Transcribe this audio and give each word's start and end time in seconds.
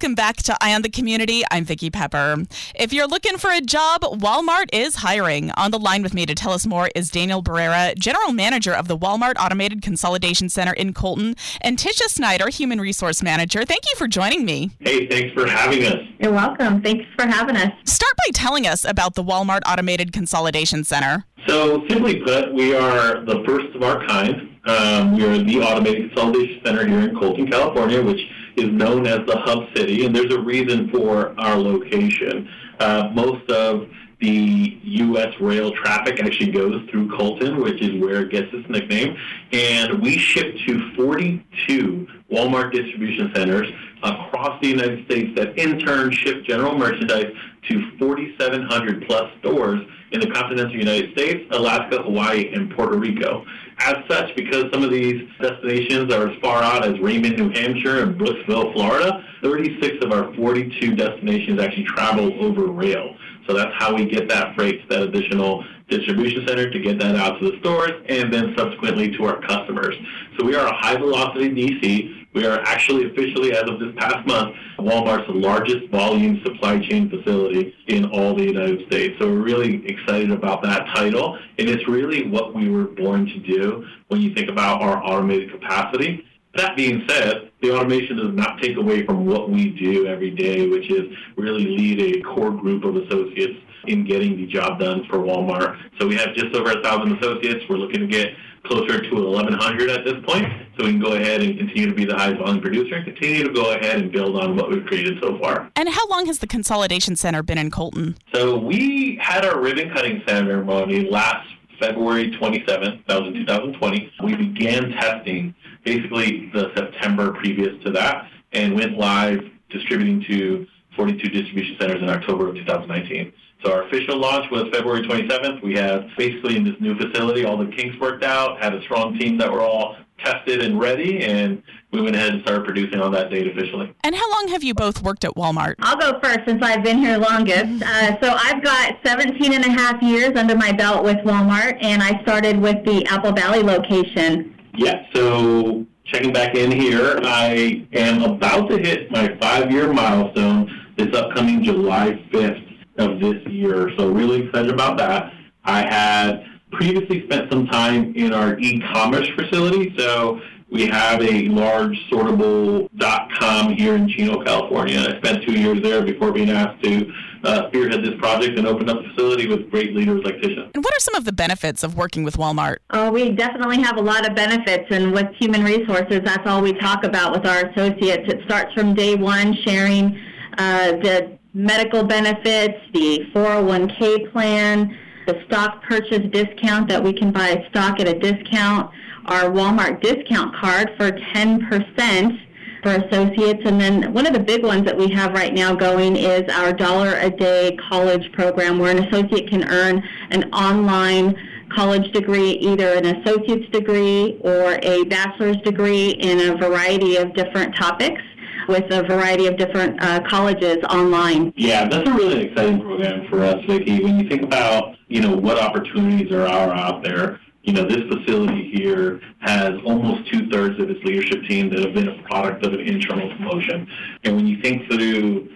Welcome 0.00 0.14
back 0.14 0.36
to 0.44 0.56
Eye 0.62 0.74
on 0.74 0.80
the 0.80 0.88
Community. 0.88 1.42
I'm 1.50 1.62
Vicki 1.62 1.90
Pepper. 1.90 2.44
If 2.74 2.90
you're 2.90 3.06
looking 3.06 3.36
for 3.36 3.50
a 3.50 3.60
job, 3.60 4.00
Walmart 4.00 4.68
is 4.72 4.94
hiring. 4.94 5.50
On 5.58 5.70
the 5.70 5.78
line 5.78 6.02
with 6.02 6.14
me 6.14 6.24
to 6.24 6.34
tell 6.34 6.54
us 6.54 6.66
more 6.66 6.88
is 6.94 7.10
Daniel 7.10 7.42
Barrera, 7.42 7.94
General 7.98 8.32
Manager 8.32 8.72
of 8.72 8.88
the 8.88 8.96
Walmart 8.96 9.34
Automated 9.38 9.82
Consolidation 9.82 10.48
Center 10.48 10.72
in 10.72 10.94
Colton, 10.94 11.34
and 11.60 11.76
Tisha 11.76 12.08
Snyder, 12.08 12.48
Human 12.48 12.80
Resource 12.80 13.22
Manager. 13.22 13.66
Thank 13.66 13.82
you 13.90 13.98
for 13.98 14.08
joining 14.08 14.46
me. 14.46 14.70
Hey, 14.80 15.06
thanks 15.06 15.34
for 15.34 15.46
having 15.46 15.84
us. 15.84 15.98
You're 16.18 16.32
welcome. 16.32 16.80
Thanks 16.80 17.04
for 17.14 17.26
having 17.26 17.56
us. 17.56 17.70
Start 17.84 18.14
by 18.16 18.30
telling 18.32 18.66
us 18.66 18.86
about 18.86 19.16
the 19.16 19.22
Walmart 19.22 19.60
Automated 19.66 20.14
Consolidation 20.14 20.82
Center. 20.82 21.26
So, 21.46 21.86
simply 21.90 22.22
put, 22.22 22.54
we 22.54 22.74
are 22.74 23.22
the 23.26 23.44
first 23.46 23.76
of 23.76 23.82
our 23.82 24.06
kind. 24.06 24.48
Um, 24.64 25.16
we 25.16 25.24
are 25.24 25.36
the 25.36 25.60
Automated 25.60 26.08
Consolidation 26.08 26.62
Center 26.64 26.86
here 26.86 27.00
in 27.00 27.18
Colton, 27.18 27.50
California, 27.50 28.02
which 28.02 28.20
is 28.60 28.70
known 28.70 29.06
as 29.06 29.26
the 29.26 29.36
hub 29.38 29.64
city, 29.74 30.04
and 30.04 30.14
there's 30.14 30.32
a 30.32 30.40
reason 30.40 30.90
for 30.90 31.34
our 31.38 31.56
location. 31.56 32.48
Uh, 32.78 33.10
most 33.12 33.48
of 33.50 33.88
the 34.20 34.78
U.S. 34.82 35.32
rail 35.40 35.72
traffic 35.72 36.20
actually 36.20 36.52
goes 36.52 36.86
through 36.90 37.10
Colton, 37.16 37.60
which 37.62 37.80
is 37.80 38.00
where 38.00 38.22
it 38.22 38.30
gets 38.30 38.48
its 38.52 38.68
nickname. 38.68 39.16
And 39.52 40.02
we 40.02 40.18
ship 40.18 40.54
to 40.66 40.94
42 40.94 42.06
Walmart 42.30 42.72
distribution 42.72 43.32
centers 43.34 43.68
across 44.02 44.60
the 44.60 44.68
United 44.68 45.06
States 45.06 45.30
that 45.36 45.58
in 45.58 45.78
turn 45.78 46.10
ship 46.10 46.44
general 46.44 46.76
merchandise 46.76 47.32
to 47.68 47.90
4,700 47.98 49.06
plus 49.06 49.30
stores 49.38 49.80
in 50.12 50.20
the 50.20 50.30
continental 50.30 50.76
United 50.76 51.12
States, 51.12 51.46
Alaska, 51.52 52.02
Hawaii, 52.02 52.52
and 52.52 52.74
Puerto 52.74 52.98
Rico. 52.98 53.44
As 53.82 53.96
such, 54.08 54.36
because 54.36 54.66
some 54.72 54.82
of 54.82 54.90
these 54.90 55.26
destinations 55.40 56.12
are 56.12 56.28
as 56.28 56.38
far 56.40 56.62
out 56.62 56.84
as 56.84 57.00
Raymond, 57.00 57.38
New 57.38 57.50
Hampshire, 57.50 58.02
and 58.02 58.20
Brooksville, 58.20 58.74
Florida, 58.74 59.24
36 59.42 60.04
of 60.04 60.12
our 60.12 60.34
42 60.34 60.94
destinations 60.94 61.58
actually 61.58 61.84
travel 61.84 62.30
over 62.44 62.66
rail. 62.66 63.16
So 63.46 63.54
that's 63.54 63.72
how 63.78 63.94
we 63.94 64.04
get 64.04 64.28
that 64.28 64.54
freight 64.54 64.82
to 64.82 64.88
that 64.88 65.02
additional 65.02 65.64
distribution 65.88 66.46
center 66.46 66.70
to 66.70 66.78
get 66.78 66.98
that 67.00 67.16
out 67.16 67.40
to 67.40 67.50
the 67.50 67.58
stores 67.60 67.92
and 68.08 68.32
then 68.32 68.54
subsequently 68.56 69.16
to 69.16 69.24
our 69.24 69.40
customers. 69.40 69.96
So 70.38 70.44
we 70.44 70.54
are 70.54 70.66
a 70.66 70.76
high 70.76 70.96
velocity 70.96 71.48
DC. 71.48 72.19
We 72.32 72.46
are 72.46 72.60
actually 72.60 73.10
officially, 73.10 73.52
as 73.52 73.64
of 73.68 73.80
this 73.80 73.92
past 73.96 74.24
month, 74.26 74.54
Walmart's 74.78 75.28
largest 75.28 75.88
volume 75.90 76.40
supply 76.44 76.78
chain 76.78 77.10
facility 77.10 77.74
in 77.88 78.04
all 78.06 78.36
the 78.36 78.44
United 78.44 78.86
States. 78.86 79.16
So 79.18 79.26
we're 79.26 79.42
really 79.42 79.84
excited 79.86 80.30
about 80.30 80.62
that 80.62 80.86
title. 80.94 81.38
And 81.58 81.68
it's 81.68 81.86
really 81.88 82.28
what 82.28 82.54
we 82.54 82.68
were 82.68 82.84
born 82.84 83.26
to 83.26 83.38
do 83.40 83.84
when 84.08 84.20
you 84.20 84.32
think 84.32 84.48
about 84.48 84.80
our 84.80 85.04
automated 85.04 85.50
capacity. 85.50 86.24
That 86.54 86.76
being 86.76 87.04
said, 87.08 87.50
the 87.62 87.72
automation 87.72 88.16
does 88.16 88.34
not 88.34 88.60
take 88.60 88.76
away 88.76 89.04
from 89.04 89.26
what 89.26 89.50
we 89.50 89.70
do 89.70 90.06
every 90.06 90.30
day, 90.30 90.68
which 90.68 90.90
is 90.90 91.12
really 91.36 91.64
lead 91.64 92.16
a 92.16 92.22
core 92.22 92.50
group 92.50 92.84
of 92.84 92.96
associates 92.96 93.58
in 93.86 94.04
getting 94.04 94.36
the 94.36 94.46
job 94.46 94.78
done 94.78 95.04
for 95.08 95.18
Walmart. 95.18 95.76
So 95.98 96.06
we 96.06 96.16
have 96.16 96.34
just 96.34 96.54
over 96.54 96.72
a 96.72 96.82
thousand 96.82 97.16
associates. 97.18 97.64
We're 97.68 97.76
looking 97.76 98.00
to 98.00 98.06
get 98.06 98.28
closer 98.64 99.00
to 99.00 99.14
1,100 99.14 99.90
at 99.90 100.04
this 100.04 100.14
point, 100.24 100.46
so 100.78 100.84
we 100.84 100.92
can 100.92 101.00
go 101.00 101.12
ahead 101.12 101.40
and 101.42 101.58
continue 101.58 101.86
to 101.86 101.94
be 101.94 102.04
the 102.04 102.16
highest 102.16 102.38
volume 102.38 102.60
producer 102.60 102.94
and 102.94 103.04
continue 103.04 103.44
to 103.44 103.52
go 103.52 103.72
ahead 103.72 104.00
and 104.00 104.12
build 104.12 104.36
on 104.36 104.56
what 104.56 104.70
we've 104.70 104.84
created 104.86 105.18
so 105.22 105.38
far. 105.38 105.70
And 105.76 105.88
how 105.88 106.06
long 106.08 106.26
has 106.26 106.38
the 106.38 106.46
Consolidation 106.46 107.16
Center 107.16 107.42
been 107.42 107.58
in 107.58 107.70
Colton? 107.70 108.16
So 108.34 108.58
we 108.58 109.18
had 109.20 109.44
our 109.44 109.60
ribbon 109.60 109.90
cutting 109.94 110.22
ceremony 110.26 111.08
last 111.10 111.48
February 111.80 112.30
27th, 112.30 113.06
that 113.06 113.22
was 113.22 113.28
in 113.28 113.46
2020. 113.46 114.12
We 114.22 114.36
began 114.36 114.90
testing 114.90 115.54
basically 115.84 116.50
the 116.52 116.70
September 116.76 117.32
previous 117.32 117.82
to 117.84 117.90
that 117.92 118.28
and 118.52 118.74
went 118.74 118.98
live 118.98 119.40
distributing 119.70 120.22
to 120.28 120.66
42 120.96 121.28
distribution 121.28 121.76
centers 121.80 122.02
in 122.02 122.10
October 122.10 122.48
of 122.50 122.56
2019. 122.56 123.32
So 123.64 123.72
our 123.72 123.82
official 123.86 124.16
launch 124.18 124.50
was 124.50 124.64
February 124.72 125.02
27th. 125.02 125.62
We 125.62 125.74
have 125.74 126.06
basically 126.16 126.56
in 126.56 126.64
this 126.64 126.76
new 126.80 126.96
facility 126.96 127.44
all 127.44 127.58
the 127.58 127.66
kinks 127.66 127.98
worked 128.00 128.24
out, 128.24 128.62
had 128.62 128.74
a 128.74 128.80
strong 128.82 129.18
team 129.18 129.36
that 129.38 129.52
were 129.52 129.60
all 129.60 129.96
tested 130.24 130.62
and 130.62 130.78
ready, 130.78 131.24
and 131.24 131.62
we 131.92 132.00
went 132.00 132.14
ahead 132.14 132.32
and 132.32 132.42
started 132.42 132.64
producing 132.64 133.00
on 133.00 133.12
that 133.12 133.30
date 133.30 133.46
officially. 133.46 133.94
And 134.04 134.14
how 134.14 134.30
long 134.30 134.48
have 134.48 134.62
you 134.62 134.74
both 134.74 135.02
worked 135.02 135.24
at 135.24 135.34
Walmart? 135.34 135.74
I'll 135.80 135.96
go 135.96 136.18
first 136.20 136.40
since 136.46 136.62
I've 136.62 136.82
been 136.82 136.98
here 136.98 137.18
longest. 137.18 137.82
Uh, 137.82 138.20
so 138.20 138.34
I've 138.38 138.62
got 138.62 138.96
17 139.04 139.52
and 139.52 139.64
a 139.64 139.70
half 139.70 140.02
years 140.02 140.36
under 140.36 140.56
my 140.56 140.72
belt 140.72 141.04
with 141.04 141.16
Walmart, 141.18 141.78
and 141.82 142.02
I 142.02 142.22
started 142.22 142.60
with 142.60 142.84
the 142.84 143.04
Apple 143.06 143.32
Valley 143.32 143.62
location. 143.62 144.56
Yeah, 144.74 145.04
so 145.14 145.86
checking 146.04 146.32
back 146.32 146.54
in 146.54 146.70
here, 146.70 147.18
I 147.24 147.86
am 147.92 148.22
about 148.22 148.70
to 148.70 148.78
hit 148.78 149.10
my 149.10 149.36
five-year 149.40 149.92
milestone 149.92 150.70
this 150.96 151.14
upcoming 151.16 151.62
July 151.62 152.22
5th 152.32 152.69
of 153.00 153.20
this 153.20 153.44
year. 153.46 153.90
So 153.96 154.10
really 154.10 154.46
excited 154.46 154.70
about 154.70 154.98
that. 154.98 155.32
I 155.64 155.80
had 155.82 156.44
previously 156.72 157.24
spent 157.24 157.50
some 157.50 157.66
time 157.66 158.14
in 158.14 158.32
our 158.32 158.58
e-commerce 158.58 159.28
facility. 159.36 159.94
So 159.98 160.40
we 160.70 160.86
have 160.86 161.20
a 161.20 161.48
large 161.48 161.98
sortable.com 162.10 163.72
here 163.72 163.96
in 163.96 164.08
Chino, 164.08 164.42
California. 164.44 165.00
I 165.00 165.18
spent 165.18 165.44
two 165.44 165.58
years 165.58 165.82
there 165.82 166.02
before 166.02 166.30
being 166.30 166.50
asked 166.50 166.82
to 166.84 167.12
uh, 167.42 167.68
spearhead 167.68 168.04
this 168.04 168.14
project 168.18 168.56
and 168.56 168.68
open 168.68 168.88
up 168.88 168.98
a 168.98 169.08
facility 169.10 169.48
with 169.48 169.68
great 169.70 169.96
leaders 169.96 170.22
like 170.24 170.36
Tisha. 170.36 170.70
And 170.74 170.84
what 170.84 170.94
are 170.94 171.00
some 171.00 171.16
of 171.16 171.24
the 171.24 171.32
benefits 171.32 171.82
of 171.82 171.96
working 171.96 172.22
with 172.22 172.36
Walmart? 172.36 172.76
Oh, 172.90 173.10
we 173.10 173.30
definitely 173.30 173.82
have 173.82 173.96
a 173.96 174.02
lot 174.02 174.28
of 174.28 174.36
benefits, 174.36 174.86
and 174.90 175.12
with 175.12 175.26
human 175.38 175.64
resources, 175.64 176.20
that's 176.24 176.46
all 176.46 176.62
we 176.62 176.74
talk 176.74 177.02
about 177.04 177.32
with 177.32 177.46
our 177.46 177.66
associates. 177.66 178.32
It 178.32 178.44
starts 178.44 178.72
from 178.74 178.94
day 178.94 179.16
one, 179.16 179.54
sharing 179.64 180.20
uh, 180.58 180.92
the 180.92 181.38
medical 181.52 182.04
benefits, 182.04 182.78
the 182.92 183.26
401k 183.34 184.30
plan, 184.32 184.96
the 185.26 185.42
stock 185.46 185.82
purchase 185.82 186.22
discount 186.32 186.88
that 186.88 187.02
we 187.02 187.12
can 187.12 187.32
buy 187.32 187.64
stock 187.70 188.00
at 188.00 188.08
a 188.08 188.18
discount, 188.18 188.90
our 189.26 189.50
Walmart 189.50 190.00
discount 190.00 190.54
card 190.56 190.90
for 190.96 191.10
10% 191.10 192.46
for 192.82 192.92
associates. 192.92 193.62
And 193.64 193.80
then 193.80 194.12
one 194.12 194.26
of 194.26 194.32
the 194.32 194.40
big 194.40 194.64
ones 194.64 194.84
that 194.86 194.96
we 194.96 195.10
have 195.10 195.32
right 195.32 195.52
now 195.52 195.74
going 195.74 196.16
is 196.16 196.50
our 196.52 196.72
dollar 196.72 197.16
a 197.16 197.30
day 197.30 197.76
college 197.88 198.32
program 198.32 198.78
where 198.78 198.96
an 198.96 199.04
associate 199.04 199.50
can 199.50 199.68
earn 199.68 200.02
an 200.30 200.52
online 200.52 201.36
college 201.74 202.10
degree, 202.12 202.52
either 202.52 202.94
an 202.94 203.06
associate's 203.06 203.70
degree 203.70 204.38
or 204.42 204.78
a 204.82 205.04
bachelor's 205.04 205.58
degree 205.58 206.10
in 206.10 206.40
a 206.40 206.56
variety 206.56 207.16
of 207.16 207.34
different 207.34 207.74
topics 207.76 208.22
with 208.68 208.90
a 208.90 209.02
variety 209.02 209.46
of 209.46 209.56
different 209.56 210.02
uh, 210.02 210.20
colleges 210.28 210.78
online. 210.90 211.52
Yeah, 211.56 211.88
that's 211.88 212.08
a 212.08 212.12
really 212.12 212.46
exciting 212.46 212.80
program 212.80 213.28
for 213.28 213.42
us, 213.42 213.64
Vicki. 213.66 214.02
When 214.02 214.18
you 214.18 214.28
think 214.28 214.42
about, 214.42 214.96
you 215.08 215.20
know, 215.20 215.36
what 215.36 215.58
opportunities 215.58 216.32
are 216.32 216.46
out 216.46 217.02
there, 217.02 217.40
you 217.62 217.74
know, 217.74 217.86
this 217.86 218.02
facility 218.08 218.70
here 218.74 219.20
has 219.40 219.74
almost 219.84 220.30
two 220.32 220.48
thirds 220.48 220.80
of 220.80 220.88
its 220.88 221.02
leadership 221.04 221.44
team 221.44 221.68
that 221.70 221.80
have 221.80 221.94
been 221.94 222.08
a 222.08 222.22
product 222.22 222.64
of 222.64 222.72
an 222.72 222.80
internal 222.80 223.28
promotion. 223.36 223.86
And 224.24 224.36
when 224.36 224.46
you 224.46 224.60
think 224.62 224.90
through 224.90 225.50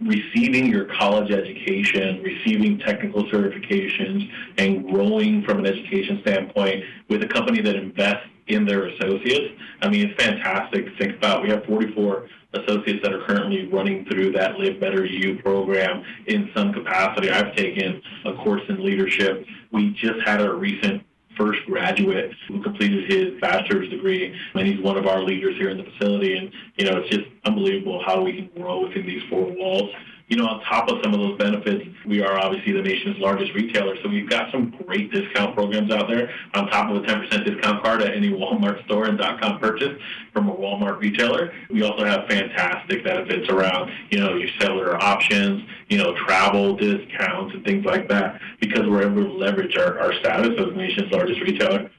receiving 0.00 0.66
your 0.66 0.86
college 0.86 1.30
education, 1.30 2.22
receiving 2.22 2.78
technical 2.78 3.24
certifications, 3.24 4.30
and 4.58 4.88
growing 4.88 5.42
from 5.44 5.58
an 5.58 5.66
education 5.66 6.20
standpoint 6.22 6.84
with 7.08 7.22
a 7.22 7.28
company 7.28 7.60
that 7.60 7.76
invests 7.76 8.26
in 8.48 8.64
their 8.64 8.86
associates, 8.86 9.54
I 9.82 9.88
mean, 9.88 10.08
it's 10.08 10.22
fantastic 10.22 10.86
to 10.86 10.96
think 10.96 11.16
about. 11.16 11.42
We 11.42 11.50
have 11.50 11.64
44 11.64 12.28
associates 12.54 13.02
that 13.02 13.12
are 13.12 13.24
currently 13.24 13.66
running 13.68 14.04
through 14.06 14.32
that 14.32 14.58
Live 14.58 14.80
Better 14.80 15.04
U 15.04 15.38
program 15.42 16.04
in 16.26 16.50
some 16.54 16.72
capacity. 16.72 17.30
I've 17.30 17.54
taken 17.56 18.02
a 18.24 18.34
course 18.34 18.62
in 18.68 18.84
leadership. 18.84 19.46
We 19.70 19.90
just 19.92 20.20
had 20.26 20.40
a 20.40 20.52
recent 20.52 21.02
first 21.36 21.64
graduate 21.66 22.30
who 22.48 22.62
completed 22.62 23.10
his 23.10 23.40
bachelor's 23.40 23.88
degree, 23.88 24.38
and 24.54 24.66
he's 24.66 24.80
one 24.80 24.98
of 24.98 25.06
our 25.06 25.22
leaders 25.22 25.56
here 25.56 25.70
in 25.70 25.78
the 25.78 25.84
facility. 25.84 26.36
And, 26.36 26.50
you 26.76 26.84
know, 26.84 26.98
it's 26.98 27.08
just 27.08 27.26
unbelievable 27.44 28.02
how 28.04 28.22
we 28.22 28.34
can 28.34 28.50
grow 28.60 28.86
within 28.86 29.06
these 29.06 29.22
four 29.30 29.46
walls 29.46 29.90
you 30.32 30.38
know, 30.38 30.46
on 30.46 30.62
top 30.62 30.88
of 30.88 30.96
some 31.02 31.12
of 31.12 31.20
those 31.20 31.36
benefits, 31.36 31.84
we 32.06 32.22
are 32.22 32.38
obviously 32.38 32.72
the 32.72 32.80
nation's 32.80 33.18
largest 33.18 33.52
retailer. 33.52 33.94
So 34.02 34.08
we've 34.08 34.30
got 34.30 34.50
some 34.50 34.70
great 34.86 35.12
discount 35.12 35.54
programs 35.54 35.92
out 35.92 36.08
there 36.08 36.32
on 36.54 36.68
top 36.68 36.90
of 36.90 37.04
a 37.04 37.06
10% 37.06 37.44
discount 37.44 37.84
card 37.84 38.00
at 38.00 38.16
any 38.16 38.30
Walmart 38.30 38.82
store 38.86 39.04
and 39.04 39.20
.com 39.20 39.58
purchase 39.58 40.00
from 40.32 40.48
a 40.48 40.54
Walmart 40.54 40.98
retailer. 40.98 41.52
We 41.68 41.82
also 41.82 42.06
have 42.06 42.26
fantastic 42.28 43.04
benefits 43.04 43.50
around, 43.50 43.92
you 44.08 44.20
know, 44.20 44.36
your 44.36 44.48
cellular 44.58 44.96
options, 45.02 45.68
you 45.88 45.98
know, 45.98 46.14
travel 46.24 46.76
discounts 46.76 47.54
and 47.54 47.62
things 47.62 47.84
like 47.84 48.08
that 48.08 48.40
because 48.58 48.88
we're 48.88 49.02
able 49.02 49.24
to 49.24 49.32
leverage 49.34 49.76
our, 49.76 50.00
our 50.00 50.14
status 50.14 50.52
as 50.58 50.64
the 50.64 50.72
nation's 50.72 51.12
largest 51.12 51.42
retailer. 51.42 51.90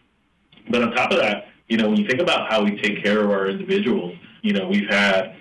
But 0.71 0.81
on 0.81 0.91
top 0.93 1.11
of 1.11 1.19
that, 1.19 1.49
you 1.67 1.77
know, 1.77 1.87
when 1.87 1.97
you 1.97 2.07
think 2.07 2.19
about 2.19 2.49
how 2.49 2.63
we 2.63 2.81
take 2.81 3.03
care 3.03 3.23
of 3.23 3.29
our 3.29 3.45
individuals, 3.45 4.15
you 4.41 4.53
know, 4.53 4.67
we've 4.67 4.89
had 4.89 5.35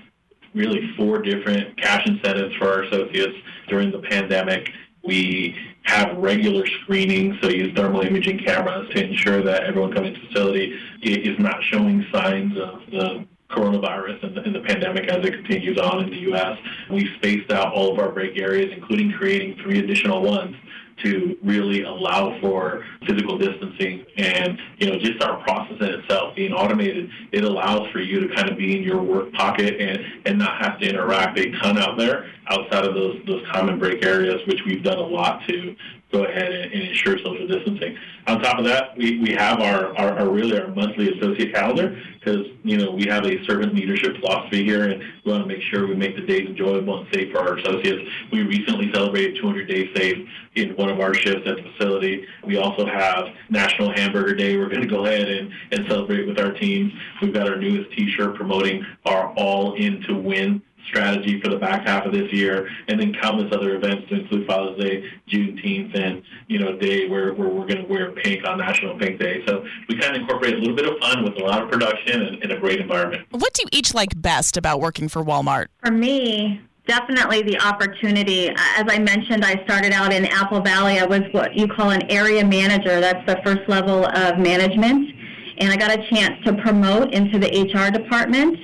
really 0.55 0.93
four 0.97 1.21
different 1.23 1.77
cash 1.81 2.07
incentives 2.07 2.55
for 2.57 2.69
our 2.69 2.83
associates 2.83 3.37
during 3.69 3.91
the 3.91 4.01
pandemic. 4.01 4.71
We 5.05 5.57
have 5.85 6.17
regular 6.17 6.67
screening, 6.83 7.39
so 7.43 7.49
use 7.49 7.75
thermal 7.75 8.03
imaging 8.03 8.39
cameras 8.41 8.89
to 8.91 9.05
ensure 9.05 9.43
that 9.43 9.65
everyone 9.65 9.93
coming 9.93 10.15
to 10.15 10.21
the 10.21 10.27
facility 10.27 10.79
is 11.03 11.39
not 11.39 11.63
showing 11.65 12.07
signs 12.13 12.57
of 12.57 12.81
the 12.91 13.27
coronavirus 13.51 14.23
and 14.23 14.37
the, 14.37 14.43
and 14.43 14.55
the, 14.55 14.61
pandemic 14.61 15.09
as 15.09 15.25
it 15.27 15.33
continues 15.33 15.79
on 15.79 16.05
in 16.05 16.11
the 16.11 16.21
U.S. 16.21 16.59
We've 16.91 17.11
spaced 17.17 17.51
out 17.51 17.73
all 17.73 17.93
of 17.93 17.99
our 17.99 18.11
break 18.11 18.39
areas, 18.39 18.73
including 18.73 19.13
creating 19.13 19.59
three 19.63 19.81
additional 19.81 20.23
ones 20.23 20.57
to 21.03 21.37
really 21.43 21.83
allow 21.83 22.39
for 22.41 22.85
physical 23.07 23.39
distancing 23.39 24.05
and 24.17 24.59
you 24.79 24.87
know 24.89 24.99
just 24.99 25.23
our 25.23 25.43
process 25.43 25.77
in 25.81 25.87
itself 26.01 26.35
being 26.37 26.53
automated 26.53 27.09
it 27.33 27.45
allows 27.45 27.89
for 27.91 28.01
you 28.01 28.27
to 28.27 28.35
kind 28.35 28.49
of 28.49 28.57
be 28.57 28.77
in 28.77 28.83
your 28.83 29.03
work 29.03 29.33
pocket 29.33 29.81
and 29.81 30.01
and 30.27 30.39
not 30.39 30.63
have 30.63 30.79
to 30.79 30.89
interact 30.89 31.39
a 31.39 31.51
ton 31.63 31.79
out 31.79 31.99
there 31.99 32.31
outside 32.49 32.85
of 32.85 32.95
those 32.95 33.21
those 33.27 33.45
common 33.53 33.79
break 33.79 34.05
areas 34.05 34.41
which 34.47 34.61
we've 34.67 34.83
done 34.83 34.99
a 34.99 35.07
lot 35.07 35.41
to 35.47 35.75
go 36.13 36.25
ahead 36.25 36.53
and, 36.53 36.73
and 36.73 36.83
ensure 36.83 37.19
social 37.19 37.47
distancing. 37.49 37.97
On 38.27 38.41
top 38.41 38.59
of 38.59 38.65
that, 38.67 38.97
we, 38.97 39.19
we 39.19 39.33
have 39.33 39.61
our, 39.61 39.97
our, 39.97 40.19
our 40.19 40.29
really 40.29 40.59
our 40.59 40.69
monthly 40.69 41.19
associate 41.19 41.53
calendar 41.53 42.01
because 42.19 42.47
you 42.63 42.77
know 42.77 42.93
we 42.93 43.07
have 43.07 43.25
a 43.25 43.45
servant 43.47 43.75
leadership 43.75 44.17
philosophy 44.21 44.65
here, 44.65 44.91
and 44.91 45.03
we 45.25 45.33
want 45.33 45.43
to 45.43 45.49
make 45.49 45.63
sure 45.63 45.89
we 45.89 45.95
make 45.95 46.15
the 46.15 46.23
days 46.23 46.49
enjoyable 46.49 47.01
and 47.01 47.13
safe 47.13 47.33
for 47.33 47.41
our 47.41 47.57
associates. 47.57 48.09
We 48.31 48.43
recently 48.43 48.93
celebrated 48.93 49.41
200 49.41 49.67
days 49.67 49.89
safe 49.97 50.29
in 50.55 50.77
one 50.77 50.91
of 50.91 51.01
our 51.01 51.15
shifts 51.15 51.49
at 51.49 51.57
the 51.57 51.63
facility. 51.73 52.27
We 52.45 52.59
also 52.59 52.87
have 52.87 53.29
National 53.49 53.91
Hamburger 53.93 54.35
Day. 54.35 54.57
We're 54.57 54.69
going 54.69 54.83
to 54.83 54.87
go 54.87 55.07
ahead 55.07 55.29
and, 55.29 55.51
and 55.73 55.87
celebrate 55.89 56.29
with 56.29 56.39
our 56.39 56.53
teams. 56.53 56.93
We've 57.21 57.33
got 57.33 57.49
our 57.49 57.57
newest 57.57 57.91
T-shirt 57.93 58.37
promoting 58.37 58.85
our 59.07 59.33
All 59.35 59.75
In 59.75 60.03
to 60.03 60.15
Win 60.15 60.63
strategy 60.87 61.41
for 61.41 61.51
the 61.51 61.57
back 61.57 61.87
half 61.87 62.05
of 62.05 62.13
this 62.13 62.33
year, 62.33 62.69
and 62.89 63.01
then 63.01 63.15
countless 63.21 63.53
other 63.55 63.77
events 63.77 64.09
to 64.09 64.21
include 64.21 64.47
Father's 64.47 64.79
Day, 64.79 65.05
Juneteenth, 65.29 65.99
and 65.99 66.23
you 66.49 66.59
know, 66.59 66.77
day 66.77 67.09
where, 67.09 67.33
where 67.35 67.49
we're 67.49 67.67
going 67.67 67.83
to 67.83 67.89
wear 67.89 68.13
pink 68.13 68.47
on 68.47 68.59
National 68.59 68.99
Pink 68.99 69.19
Day. 69.19 69.43
So 69.47 69.65
we 69.89 69.99
kind 69.99 70.15
of 70.15 70.23
incorporate 70.23 70.55
a 70.55 70.59
little 70.59 70.77
bit 70.77 70.87
of 70.87 70.99
fun 71.01 71.25
with 71.25 71.35
a 71.37 71.45
lot 71.45 71.63
of 71.63 71.71
production 71.71 72.23
and, 72.23 72.43
and 72.43 72.53
a 72.53 72.59
great 72.59 72.81
environment. 72.81 73.27
What 73.31 73.53
do 73.55 73.63
you 73.63 73.69
each 73.73 73.95
like 73.95 74.21
best 74.21 74.57
about 74.57 74.81
working 74.81 75.09
for 75.09 75.25
Walmart? 75.25 75.67
For 75.85 75.93
me, 75.93 76.61
definitely 76.87 77.43
the 77.43 77.61
opportunity. 77.61 78.49
As 78.49 78.85
I 78.89 78.99
mentioned, 78.99 79.45
I 79.45 79.63
started 79.65 79.93
out 79.93 80.13
in 80.13 80.27
Apple 80.27 80.61
Valley. 80.61 80.99
I 80.99 81.07
was 81.07 81.23
what 81.33 81.55
you 81.55 81.69
call 81.69 81.91
an 81.91 82.11
area 82.11 82.45
manager. 82.45 83.01
That's 83.01 83.25
the 83.27 83.41
first 83.45 83.69
level 83.69 84.07
of 84.07 84.39
management. 84.39 85.11
And 85.59 85.71
I 85.71 85.77
got 85.77 85.91
a 85.93 86.09
chance 86.09 86.43
to 86.45 86.55
promote 86.55 87.13
into 87.15 87.39
the 87.39 87.49
HR 87.49 87.91
department 87.91 88.59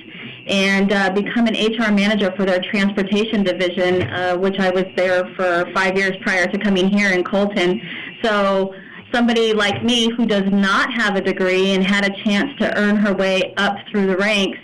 and 0.49 0.91
uh, 0.91 1.11
become 1.11 1.45
an 1.45 1.53
HR 1.53 1.91
manager 1.91 2.33
for 2.35 2.43
their 2.43 2.59
transportation 2.59 3.43
division, 3.43 4.03
uh, 4.03 4.35
which 4.35 4.59
I 4.59 4.71
was 4.71 4.85
there 4.95 5.23
for 5.35 5.71
five 5.73 5.95
years 5.95 6.17
prior 6.21 6.47
to 6.47 6.57
coming 6.57 6.89
here 6.89 7.11
in 7.11 7.23
Colton. 7.23 7.79
So 8.23 8.73
somebody 9.13 9.53
like 9.53 9.83
me 9.83 10.09
who 10.09 10.25
does 10.25 10.51
not 10.51 10.91
have 10.93 11.15
a 11.15 11.21
degree 11.21 11.71
and 11.71 11.83
had 11.83 12.03
a 12.05 12.23
chance 12.23 12.49
to 12.59 12.77
earn 12.77 12.95
her 12.97 13.13
way 13.13 13.53
up 13.57 13.75
through 13.91 14.07
the 14.07 14.17
ranks 14.17 14.57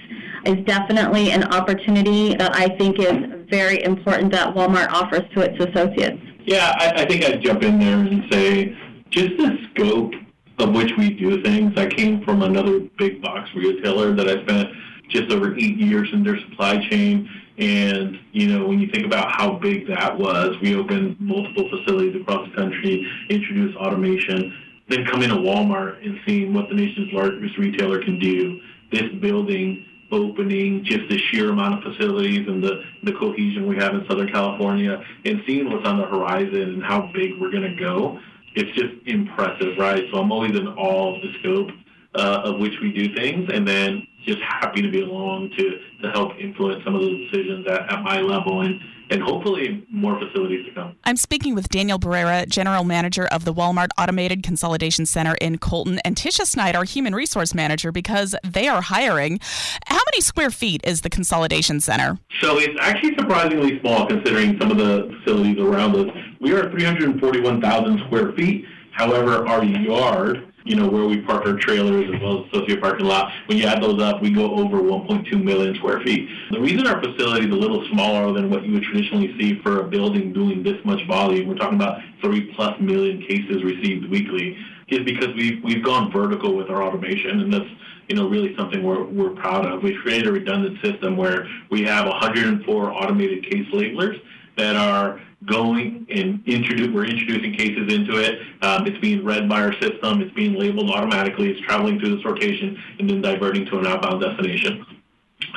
is 0.45 0.63
definitely 0.65 1.31
an 1.31 1.43
opportunity 1.45 2.35
that 2.35 2.55
I 2.55 2.75
think 2.77 2.99
is 2.99 3.47
very 3.49 3.83
important 3.83 4.31
that 4.31 4.53
Walmart 4.55 4.89
offers 4.89 5.23
to 5.33 5.41
its 5.41 5.63
associates. 5.63 6.21
Yeah, 6.45 6.73
I, 6.79 7.01
I 7.01 7.05
think 7.05 7.23
I'd 7.23 7.41
jump 7.41 7.63
in 7.63 7.79
there 7.79 7.97
and 7.97 8.23
say 8.31 8.77
just 9.09 9.38
the 9.38 9.57
scope 9.71 10.13
of 10.59 10.73
which 10.73 10.91
we 10.97 11.11
do 11.11 11.41
things. 11.43 11.73
I 11.77 11.88
came 11.88 12.23
from 12.23 12.41
another 12.41 12.79
big 12.97 13.21
box 13.21 13.49
retailer 13.55 14.13
that 14.13 14.27
I 14.27 14.41
spent 14.43 14.69
just 15.09 15.31
over 15.31 15.55
eight 15.55 15.77
years 15.77 16.09
in 16.13 16.23
their 16.23 16.39
supply 16.39 16.77
chain. 16.89 17.29
And, 17.57 18.19
you 18.33 18.47
know, 18.47 18.67
when 18.67 18.79
you 18.79 18.89
think 18.91 19.05
about 19.05 19.31
how 19.31 19.57
big 19.59 19.87
that 19.87 20.17
was, 20.17 20.55
we 20.61 20.75
opened 20.75 21.19
multiple 21.19 21.69
facilities 21.69 22.19
across 22.21 22.49
the 22.49 22.55
country, 22.55 23.09
introduced 23.29 23.77
automation, 23.77 24.53
then 24.89 25.05
coming 25.05 25.29
to 25.29 25.35
Walmart 25.35 26.05
and 26.05 26.19
seeing 26.25 26.53
what 26.53 26.69
the 26.69 26.75
nation's 26.75 27.13
largest 27.13 27.57
retailer 27.57 28.03
can 28.03 28.19
do. 28.19 28.59
This 28.91 29.09
building 29.21 29.85
opening, 30.11 30.83
just 30.83 31.09
the 31.09 31.17
sheer 31.17 31.49
amount 31.49 31.85
of 31.85 31.93
facilities 31.93 32.47
and 32.47 32.63
the, 32.63 32.83
the 33.03 33.13
cohesion 33.13 33.67
we 33.67 33.75
have 33.77 33.93
in 33.95 34.05
Southern 34.07 34.31
California, 34.31 35.03
and 35.25 35.41
seeing 35.47 35.71
what's 35.71 35.87
on 35.87 35.97
the 35.97 36.05
horizon 36.05 36.61
and 36.61 36.83
how 36.83 37.09
big 37.13 37.39
we're 37.39 37.51
going 37.51 37.63
to 37.63 37.75
go, 37.75 38.19
it's 38.53 38.71
just 38.77 38.93
impressive, 39.07 39.77
right? 39.77 40.03
So 40.11 40.19
I'm 40.19 40.31
always 40.31 40.55
in 40.55 40.67
awe 40.67 41.15
of 41.15 41.21
the 41.21 41.33
scope 41.39 41.69
uh, 42.15 42.41
of 42.45 42.59
which 42.59 42.73
we 42.81 42.91
do 42.91 43.13
things, 43.15 43.50
and 43.53 43.67
then 43.67 44.07
just 44.25 44.41
happy 44.41 44.81
to 44.81 44.89
be 44.89 45.01
along 45.01 45.51
to, 45.57 45.79
to 46.01 46.12
help 46.12 46.31
influence 46.39 46.83
some 46.83 46.95
of 46.95 47.01
those 47.01 47.29
decisions 47.29 47.67
at, 47.67 47.91
at 47.91 48.01
my 48.01 48.19
level 48.19 48.62
and, 48.62 48.79
and 49.12 49.21
hopefully 49.21 49.85
more 49.91 50.19
facilities 50.19 50.65
to 50.65 50.73
come. 50.73 50.95
I'm 51.03 51.17
speaking 51.17 51.53
with 51.53 51.69
Daniel 51.69 52.00
Barrera, 52.00 52.47
General 52.47 52.83
Manager 52.83 53.27
of 53.27 53.45
the 53.45 53.53
Walmart 53.53 53.89
Automated 54.00 54.41
Consolidation 54.41 55.06
Center 55.06 55.35
in 55.35 55.59
Colton, 55.59 56.00
and 56.03 56.15
Tisha 56.15 56.45
Snyder, 56.45 56.83
Human 56.83 57.13
Resource 57.13 57.53
Manager, 57.53 57.91
because 57.91 58.35
they 58.44 58.67
are 58.67 58.81
hiring. 58.81 59.39
How 59.85 60.00
many 60.12 60.21
square 60.21 60.50
feet 60.50 60.81
is 60.83 61.01
the 61.01 61.09
Consolidation 61.09 61.79
Center? 61.79 62.17
So 62.41 62.57
it's 62.57 62.77
actually 62.81 63.15
surprisingly 63.15 63.79
small 63.81 64.07
considering 64.07 64.59
some 64.59 64.72
of 64.72 64.77
the 64.77 65.15
facilities 65.19 65.60
around 65.60 65.95
us. 65.95 66.15
We 66.39 66.53
are 66.53 66.72
341,000 66.72 68.00
square 68.07 68.31
feet. 68.34 68.65
However, 68.91 69.48
our 69.48 69.63
yard 69.63 70.51
you 70.65 70.75
know, 70.75 70.88
where 70.89 71.05
we 71.05 71.22
park 71.22 71.45
our 71.45 71.55
trailers 71.55 72.13
as 72.13 72.19
well 72.22 72.43
as 72.43 72.51
associate 72.51 72.81
parking 72.81 73.05
lot. 73.05 73.31
When 73.45 73.57
you 73.57 73.65
add 73.65 73.81
those 73.81 74.01
up, 74.01 74.22
we 74.22 74.31
go 74.31 74.55
over 74.55 74.77
1.2 74.77 75.43
million 75.43 75.75
square 75.75 76.01
feet. 76.01 76.27
The 76.51 76.60
reason 76.60 76.88
our 76.88 77.01
facility 77.01 77.45
is 77.45 77.51
a 77.51 77.55
little 77.55 77.88
smaller 77.91 78.34
than 78.34 78.50
what 78.50 78.65
you 78.65 78.74
would 78.74 78.84
traditionally 78.84 79.36
see 79.39 79.62
for 79.62 79.81
a 79.81 79.84
building 79.84 80.34
doing 80.34 80.63
this 80.63 80.84
much 80.84 81.05
volume, 81.07 81.48
we're 81.48 81.55
talking 81.55 81.75
about 81.75 82.01
three 82.19 82.51
plus 82.55 82.74
million 82.81 83.22
cases 83.22 83.63
received 83.63 84.10
weekly, 84.10 84.57
is 84.88 85.05
because 85.05 85.29
we've, 85.36 85.63
we've 85.63 85.84
gone 85.84 86.12
vertical 86.12 86.55
with 86.55 86.69
our 86.69 86.81
automation, 86.84 87.41
and 87.41 87.53
that's 87.53 87.69
you 88.07 88.15
know, 88.15 88.27
really 88.27 88.55
something 88.55 88.84
we're, 88.84 89.03
we're 89.03 89.31
proud 89.31 89.65
of. 89.65 89.84
We've 89.84 90.00
created 90.01 90.27
a 90.27 90.31
redundant 90.31 90.79
system 90.84 91.17
where 91.17 91.48
we 91.72 91.84
have 91.84 92.05
104 92.05 92.91
automated 92.91 93.50
case 93.50 93.67
labelers 93.74 94.19
that 94.57 94.75
are 94.75 95.22
going 95.45 96.05
and 96.09 96.41
introduce, 96.47 96.89
we're 96.93 97.05
introducing 97.05 97.53
cases 97.53 97.93
into 97.93 98.17
it. 98.17 98.39
Um, 98.61 98.87
it's 98.87 98.97
being 98.99 99.23
read 99.23 99.47
by 99.47 99.61
our 99.61 99.73
system. 99.73 100.21
It's 100.21 100.33
being 100.33 100.53
labeled 100.53 100.91
automatically. 100.91 101.51
It's 101.51 101.61
traveling 101.61 101.99
through 101.99 102.17
the 102.17 102.23
sortation 102.23 102.77
and 102.99 103.09
then 103.09 103.21
diverting 103.21 103.65
to 103.67 103.79
an 103.79 103.87
outbound 103.87 104.21
destination. 104.21 104.85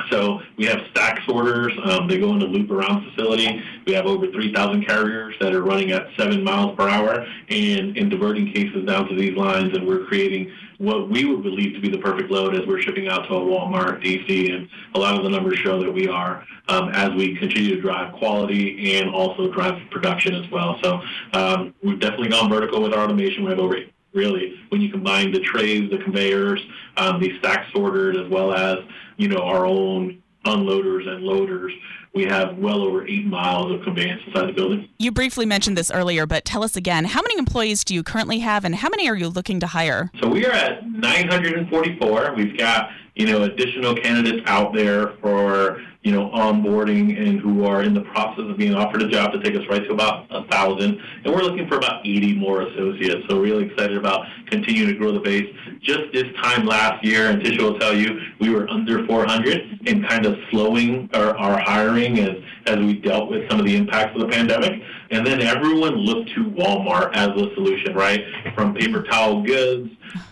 So 0.09 0.41
we 0.57 0.65
have 0.65 0.79
stack 0.91 1.21
sorters. 1.25 1.73
Um, 1.83 2.07
they 2.07 2.19
go 2.19 2.33
in 2.33 2.41
a 2.41 2.45
loop 2.45 2.69
around 2.71 3.09
facility. 3.09 3.63
We 3.85 3.93
have 3.93 4.05
over 4.05 4.27
3,000 4.27 4.85
carriers 4.85 5.35
that 5.39 5.53
are 5.53 5.63
running 5.63 5.91
at 5.91 6.07
seven 6.17 6.43
miles 6.43 6.75
per 6.75 6.89
hour 6.89 7.25
and, 7.49 7.97
and 7.97 8.09
diverting 8.09 8.51
cases 8.53 8.85
down 8.85 9.07
to 9.07 9.15
these 9.15 9.35
lines. 9.37 9.75
And 9.75 9.87
we're 9.87 10.05
creating 10.05 10.51
what 10.79 11.09
we 11.09 11.25
would 11.25 11.43
believe 11.43 11.73
to 11.73 11.79
be 11.79 11.89
the 11.89 11.97
perfect 11.97 12.31
load 12.31 12.55
as 12.55 12.65
we're 12.65 12.81
shipping 12.81 13.07
out 13.07 13.27
to 13.27 13.35
a 13.35 13.39
Walmart, 13.39 14.03
DC, 14.03 14.53
and 14.53 14.67
a 14.95 14.99
lot 14.99 15.15
of 15.15 15.23
the 15.23 15.29
numbers 15.29 15.59
show 15.59 15.81
that 15.81 15.91
we 15.91 16.07
are 16.07 16.45
um, 16.69 16.89
as 16.89 17.11
we 17.11 17.35
continue 17.35 17.75
to 17.75 17.81
drive 17.81 18.13
quality 18.13 18.97
and 18.97 19.09
also 19.13 19.51
drive 19.51 19.79
production 19.91 20.35
as 20.35 20.49
well. 20.51 20.79
So 20.81 21.01
um, 21.33 21.73
we've 21.83 21.99
definitely 21.99 22.29
gone 22.29 22.49
vertical 22.49 22.81
with 22.81 22.93
our 22.93 23.03
automation. 23.03 23.43
We 23.43 23.49
have 23.49 23.59
over 23.59 23.77
really 24.13 24.55
when 24.69 24.81
you 24.81 24.91
combine 24.91 25.31
the 25.31 25.39
trays, 25.39 25.89
the 25.89 25.97
conveyors, 25.97 26.61
um, 26.97 27.19
the 27.21 27.37
stack 27.39 27.67
sorters, 27.73 28.17
as 28.17 28.29
well 28.29 28.53
as 28.53 28.79
you 29.17 29.27
know 29.27 29.39
our 29.39 29.65
own 29.65 30.21
unloaders 30.45 31.07
and 31.07 31.23
loaders. 31.23 31.73
We 32.13 32.23
have 32.25 32.57
well 32.57 32.81
over 32.81 33.05
eight 33.05 33.27
miles 33.27 33.71
of 33.71 33.83
conveyance 33.83 34.21
inside 34.25 34.47
the 34.47 34.53
building. 34.53 34.89
You 34.97 35.11
briefly 35.11 35.45
mentioned 35.45 35.77
this 35.77 35.91
earlier, 35.91 36.25
but 36.25 36.43
tell 36.43 36.63
us 36.63 36.75
again 36.75 37.05
how 37.05 37.21
many 37.21 37.37
employees 37.37 37.83
do 37.83 37.93
you 37.93 38.01
currently 38.01 38.39
have 38.39 38.65
and 38.65 38.73
how 38.75 38.89
many 38.89 39.07
are 39.07 39.15
you 39.15 39.27
looking 39.27 39.59
to 39.59 39.67
hire? 39.67 40.09
So 40.19 40.27
we 40.27 40.45
are 40.45 40.51
at 40.51 40.87
944. 40.87 42.33
We've 42.35 42.57
got 42.57 42.89
you 43.15 43.27
know 43.27 43.43
additional 43.43 43.95
candidates 43.95 44.41
out 44.47 44.73
there 44.73 45.13
for 45.21 45.81
you 46.01 46.13
know, 46.13 46.29
onboarding 46.29 47.19
and 47.19 47.41
who 47.41 47.65
are 47.65 47.83
in 47.83 47.93
the 47.93 48.01
process 48.01 48.45
of 48.49 48.57
being 48.57 48.73
offered 48.73 49.01
a 49.01 49.09
job 49.09 49.33
to 49.33 49.43
take 49.43 49.53
us 49.55 49.63
right 49.69 49.83
to 49.83 49.91
about 49.91 50.25
a 50.29 50.47
thousand. 50.47 50.97
And 51.25 51.33
we're 51.33 51.41
looking 51.41 51.67
for 51.67 51.75
about 51.75 52.07
80 52.07 52.35
more 52.35 52.61
associates. 52.61 53.27
So 53.29 53.39
really 53.39 53.65
excited 53.65 53.97
about 53.97 54.25
continuing 54.45 54.93
to 54.93 54.97
grow 54.97 55.11
the 55.11 55.19
base. 55.19 55.53
Just 55.81 56.13
this 56.13 56.23
time 56.41 56.65
last 56.65 57.03
year, 57.03 57.29
and 57.29 57.41
Tisha 57.41 57.61
will 57.61 57.77
tell 57.79 57.93
you, 57.93 58.17
we 58.39 58.49
were 58.49 58.69
under 58.69 59.05
400 59.07 59.81
and 59.87 60.07
kind 60.07 60.25
of 60.25 60.37
slowing 60.51 61.09
our, 61.13 61.37
our 61.37 61.59
hiring 61.59 62.17
as, 62.19 62.37
as 62.65 62.77
we 62.77 62.93
dealt 62.93 63.29
with 63.29 63.49
some 63.49 63.59
of 63.59 63.65
the 63.65 63.75
impacts 63.75 64.15
of 64.15 64.21
the 64.21 64.27
pandemic. 64.27 64.81
And 65.11 65.27
then 65.27 65.41
everyone 65.41 65.95
looked 65.95 66.29
to 66.35 66.45
Walmart 66.45 67.13
as 67.13 67.29
a 67.29 67.53
solution, 67.55 67.93
right? 67.93 68.23
From 68.55 68.73
paper 68.73 69.03
towel 69.03 69.43
goods 69.43 69.89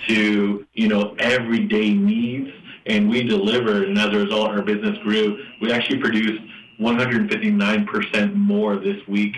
to, 0.08 0.66
you 0.74 0.88
know, 0.88 1.14
everyday 1.20 1.94
needs 1.94 2.52
and 2.88 3.10
we 3.10 3.24
delivered, 3.24 3.90
and 3.90 3.98
as 3.98 4.08
a 4.08 4.18
result, 4.18 4.50
our 4.50 4.62
business 4.62 4.98
grew. 5.00 5.38
We 5.62 5.72
actually 5.72 6.00
produced 6.00 6.42
159% 6.80 8.36
more 8.36 8.78
this 8.78 9.06
week 9.08 9.36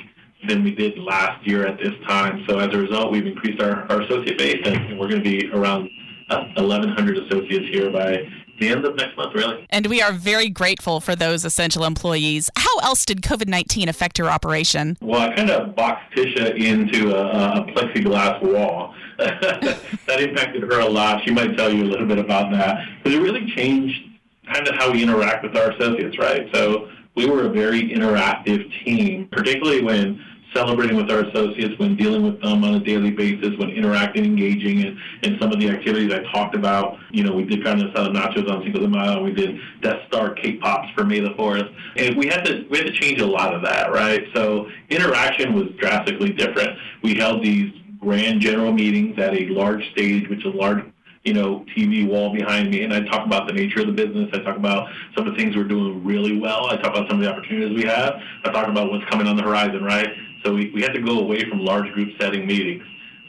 than 0.48 0.63
we 0.63 0.74
did 0.74 0.98
last 0.98 1.46
year 1.46 1.68
at 1.68 1.77
this 1.77 1.94
time. 2.08 2.46
So 2.48 2.60
as 2.60 2.74
a 2.74 2.77
result, 2.77 3.12
we've 3.12 3.25
increased 3.25 3.62
our, 3.62 3.89
our 3.91 4.01
associate 4.01 4.38
base, 4.38 4.62
and 4.65 5.00
we're 5.00 5.10
going 5.10 5.24
to 5.24 5.29
be 5.29 5.50
around 5.51 5.89
1,100 6.29 7.18
uh, 7.18 7.22
associates 7.22 7.65
here 7.72 7.91
by 7.91 8.29
the 8.60 8.70
end 8.70 8.86
of 8.86 8.96
next 8.96 9.18
month, 9.18 9.34
really. 9.34 9.65
And 9.70 9.88
we 9.88 10.01
are 10.01 10.12
very 10.12 10.50
grateful 10.50 11.00
for 11.00 11.15
those 11.15 11.46
essential 11.46 11.86
employees. 11.86 12.50
How 12.58 12.77
else 12.79 13.06
did 13.06 13.22
COVID 13.22 13.48
19 13.48 13.89
affect 13.89 14.18
your 14.18 14.29
operation? 14.29 14.98
Well, 15.01 15.22
I 15.22 15.36
kind 15.36 15.50
of 15.50 15.75
boxed 15.75 16.15
Tisha 16.15 16.56
into 16.56 17.15
a, 17.15 17.62
a 17.62 17.65
plexiglass 17.74 18.41
wall. 18.44 18.94
that 20.07 20.21
impacted 20.21 20.63
her 20.63 20.79
a 20.79 20.88
lot. 20.88 21.21
She 21.25 21.31
might 21.31 21.57
tell 21.57 21.71
you 21.71 21.83
a 21.83 21.89
little 21.89 22.07
bit 22.07 22.17
about 22.17 22.51
that. 22.51 22.88
But 23.03 23.11
it 23.11 23.19
really 23.19 23.51
changed 23.55 23.99
kind 24.51 24.67
of 24.67 24.75
how 24.75 24.91
we 24.91 25.03
interact 25.03 25.43
with 25.43 25.55
our 25.57 25.71
associates, 25.71 26.17
right? 26.17 26.47
So 26.53 26.89
we 27.15 27.25
were 27.25 27.45
a 27.45 27.49
very 27.49 27.89
interactive 27.89 28.71
team, 28.83 29.27
particularly 29.31 29.83
when 29.83 30.23
celebrating 30.53 30.95
with 30.95 31.11
our 31.11 31.19
associates, 31.25 31.77
when 31.77 31.95
dealing 31.95 32.23
with 32.23 32.41
them 32.41 32.63
on 32.63 32.75
a 32.75 32.79
daily 32.79 33.11
basis, 33.11 33.57
when 33.57 33.69
interacting, 33.69 34.25
engaging 34.25 34.79
in, 34.79 34.99
in 35.23 35.38
some 35.39 35.51
of 35.51 35.59
the 35.59 35.69
activities 35.69 36.11
I 36.11 36.19
talked 36.31 36.55
about. 36.55 36.97
You 37.11 37.23
know, 37.23 37.33
we 37.33 37.43
did 37.43 37.63
kind 37.63 37.81
of 37.81 37.91
sell 37.95 38.07
nachos 38.07 38.49
on 38.49 38.63
Cinco 38.63 38.79
de 38.79 38.88
Mayo. 38.88 39.21
We 39.21 39.31
did 39.31 39.59
Death 39.81 39.99
Star 40.07 40.33
cake 40.33 40.61
pops 40.61 40.89
for 40.95 41.03
May 41.03 41.19
the 41.19 41.31
4th. 41.31 41.71
And 41.97 42.17
we 42.17 42.27
had 42.27 42.45
to, 42.45 42.65
we 42.69 42.77
had 42.77 42.88
to 42.88 42.93
change 42.93 43.21
a 43.21 43.27
lot 43.27 43.53
of 43.53 43.61
that, 43.63 43.91
right? 43.91 44.23
So 44.33 44.67
interaction 44.89 45.53
was 45.53 45.67
drastically 45.77 46.31
different. 46.31 46.77
We 47.03 47.15
held 47.15 47.43
these 47.43 47.71
grand 48.00 48.41
general 48.41 48.72
meetings 48.72 49.20
at 49.20 49.34
a 49.34 49.48
large 49.48 49.89
stage, 49.91 50.27
which 50.29 50.46
is 50.46 50.53
a 50.53 50.58
large 50.58 50.84
you 51.24 51.34
know, 51.34 51.65
TV 51.75 52.08
wall 52.08 52.34
behind 52.34 52.72
me, 52.72 52.84
and 52.84 52.94
I 52.94 53.01
talk 53.01 53.25
about 53.25 53.46
the 53.46 53.53
nature 53.53 53.82
of 53.82 53.88
the 53.88 53.94
business. 53.94 54.29
I 54.34 54.39
talk 54.39 54.56
about 54.56 54.89
some 55.15 55.27
of 55.27 55.34
the 55.34 55.38
things 55.38 55.56
we're 55.56 55.65
doing 55.65 56.03
really 56.03 56.39
well. 56.39 56.68
I 56.70 56.77
talk 56.77 56.96
about 56.96 57.10
some 57.10 57.20
of 57.20 57.25
the 57.25 57.32
opportunities 57.32 57.75
we 57.75 57.88
have. 57.89 58.15
I 58.46 58.51
talk 58.51 58.68
about 58.68 58.89
what's 58.89 59.06
coming 59.10 59.27
on 59.27 59.36
the 59.36 59.44
horizon, 59.44 59.84
right? 59.84 60.08
So 60.44 60.53
we, 60.53 60.72
we 60.72 60.82
had 60.82 60.94
to 60.94 61.01
go 61.01 61.20
away 61.20 61.48
from 61.50 61.60
large 61.60 61.91
group 61.91 62.10
setting 62.20 62.48
meetings. 62.48 62.84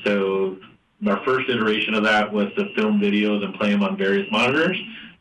So 0.04 0.58
our 1.06 1.22
first 1.24 1.48
iteration 1.48 1.94
of 1.94 2.04
that 2.04 2.32
was 2.32 2.46
to 2.56 2.72
film 2.74 3.00
videos 3.00 3.44
and 3.44 3.54
play 3.54 3.70
them 3.70 3.82
on 3.82 3.96
various 3.96 4.30
monitors. 4.30 4.80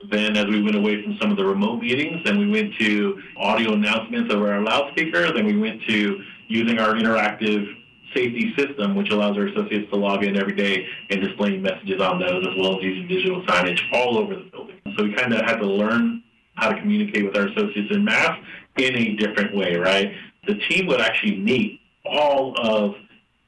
Then 0.10 0.38
as 0.38 0.46
we 0.46 0.62
went 0.62 0.75
away 0.75 1.03
from 1.03 1.18
some 1.20 1.32
of 1.32 1.38
the 1.38 1.46
remote 1.46 1.82
meetings, 1.82 2.24
then 2.24 2.38
we 2.38 2.50
went 2.50 2.74
to 2.79 3.22
audio 3.38 3.74
announcements 3.74 4.34
over 4.34 4.53
our 4.53 4.62
loudspeaker. 4.62 5.34
Then 5.34 5.46
we 5.46 5.58
went 5.58 5.82
to 5.88 6.24
using 6.48 6.79
our 6.79 6.94
interactive 6.94 7.65
safety 8.13 8.54
system, 8.58 8.96
which 8.96 9.10
allows 9.10 9.38
our 9.38 9.48
associates 9.48 9.89
to 9.92 9.98
log 9.98 10.24
in 10.24 10.38
every 10.38 10.56
day 10.56 10.86
and 11.10 11.22
display 11.22 11.58
messages 11.58 12.01
on 12.01 12.20
those, 12.20 12.46
as 12.48 12.54
well 12.58 12.78
as 12.78 12.84
using 12.84 13.08
digital 13.08 13.42
signage 13.44 13.82
all 13.94 14.18
over 14.18 14.36
the 14.36 14.44
building. 14.51 14.80
So 14.98 15.04
we 15.04 15.13
kind 15.13 15.34
of 15.34 15.42
had 15.42 15.58
to 15.58 15.66
learn 15.68 16.24
how 16.56 16.70
to 16.70 16.80
communicate 16.80 17.25
with 17.25 17.38
our 17.38 17.48
associates 17.48 17.89
in 17.92 18.04
mass 18.04 18.38
in 18.78 18.96
a 18.96 19.16
different 19.16 19.56
way, 19.56 19.75
right? 19.75 20.13
The 20.48 20.56
team 20.56 20.88
would 20.88 21.01
actually 21.01 21.38
meet 21.38 21.80
all 22.06 22.56
of 22.58 22.96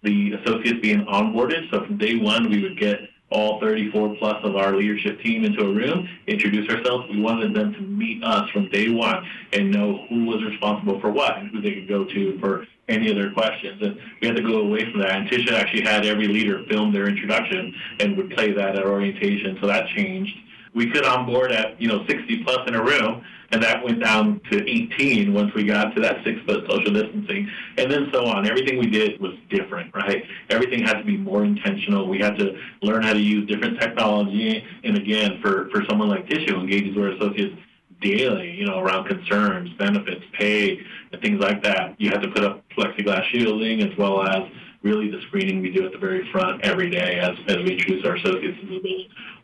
the 0.04 0.34
associates 0.34 0.80
being 0.82 1.06
onboarded. 1.06 1.70
So 1.72 1.86
from 1.86 1.98
day 1.98 2.16
one, 2.16 2.50
we 2.50 2.62
would 2.62 2.80
get 2.80 3.00
all 3.32 3.60
34 3.60 4.16
plus 4.18 4.44
of 4.44 4.56
our 4.56 4.76
leadership 4.76 5.22
team 5.22 5.44
into 5.44 5.62
a 5.62 5.72
room, 5.72 6.08
introduce 6.28 6.70
ourselves. 6.70 7.10
We 7.10 7.22
wanted 7.22 7.54
them 7.54 7.74
to 7.74 7.82
meet 7.82 8.24
us 8.24 8.50
from 8.52 8.70
day 8.70 8.90
one 8.90 9.26
and 9.54 9.72
know 9.72 10.06
who 10.10 10.26
was 10.26 10.44
responsible 10.44 11.00
for 11.00 11.10
what 11.10 11.38
and 11.38 11.50
who 11.50 11.62
they 11.62 11.74
could 11.74 11.88
go 11.88 12.04
to 12.06 12.40
for 12.40 12.68
any 12.90 13.10
of 13.10 13.16
their 13.16 13.32
questions. 13.32 13.82
And 13.82 13.98
we 14.22 14.28
had 14.28 14.36
to 14.36 14.44
go 14.44 14.60
away 14.60 14.92
from 14.92 15.00
that. 15.02 15.12
And 15.12 15.30
Tisha 15.30 15.54
actually 15.54 15.84
had 15.84 16.06
every 16.06 16.28
leader 16.28 16.64
film 16.70 16.92
their 16.92 17.08
introduction 17.08 17.74
and 18.00 18.18
would 18.18 18.32
play 18.32 18.52
that 18.52 18.76
at 18.76 18.86
orientation. 18.86 19.58
So 19.62 19.68
that 19.68 19.88
changed. 19.90 20.36
We 20.74 20.90
could 20.90 21.06
onboard 21.06 21.52
at, 21.52 21.82
you 21.82 21.88
know, 21.88 22.06
60 22.08 22.44
plus 22.44 22.68
in 22.68 22.76
a 22.76 22.84
room 22.84 23.24
and 23.52 23.62
that 23.62 23.84
went 23.84 24.02
down 24.04 24.42
to 24.52 24.70
18 24.70 25.34
once 25.34 25.54
we 25.54 25.64
got 25.64 25.94
to 25.96 26.02
that 26.02 26.24
six 26.24 26.40
foot 26.46 26.66
social 26.70 26.94
distancing, 26.94 27.50
and 27.78 27.92
then 27.92 28.10
so 28.14 28.26
on. 28.26 28.48
Everything 28.48 28.80
we 28.80 28.88
did 28.88 29.20
was 29.20 29.34
different, 29.50 29.94
right? 29.94 30.24
Everything 30.50 30.84
had 30.84 30.98
to 31.00 31.04
be 31.04 31.18
more 31.18 31.44
intentional. 31.44 32.08
We 32.08 32.20
had 32.20 32.38
to 32.38 32.58
learn 32.82 33.04
how 33.04 33.14
to 33.14 33.20
use 33.20 33.48
different 33.48 33.80
technology, 33.80 34.64
and 34.84 34.98
again, 34.98 35.40
for 35.42 35.70
for 35.70 35.84
someone 35.90 36.10
like 36.10 36.32
who 36.32 36.60
engages 36.60 36.96
with 36.96 37.14
associates 37.16 37.58
daily, 38.02 38.52
you 38.52 38.66
know, 38.66 38.80
around 38.80 39.08
concerns, 39.08 39.70
benefits, 39.78 40.24
pay, 40.34 40.80
and 41.12 41.22
things 41.22 41.40
like 41.40 41.64
that, 41.64 41.96
you 42.00 42.10
have 42.10 42.22
to 42.22 42.30
put 42.30 42.44
up 42.44 42.64
plexiglass 42.76 43.24
shielding 43.30 43.82
as 43.84 43.96
well 43.98 44.24
as 44.28 44.50
really 44.82 45.12
the 45.12 45.22
screening 45.28 45.62
we 45.62 45.72
do 45.72 45.86
at 45.86 45.92
the 45.92 45.98
very 45.98 46.30
front 46.32 46.64
every 46.64 46.90
day 46.90 47.20
as, 47.20 47.38
as 47.48 47.58
we 47.58 47.74
introduce 47.74 48.04
our 48.06 48.16
associates. 48.16 48.58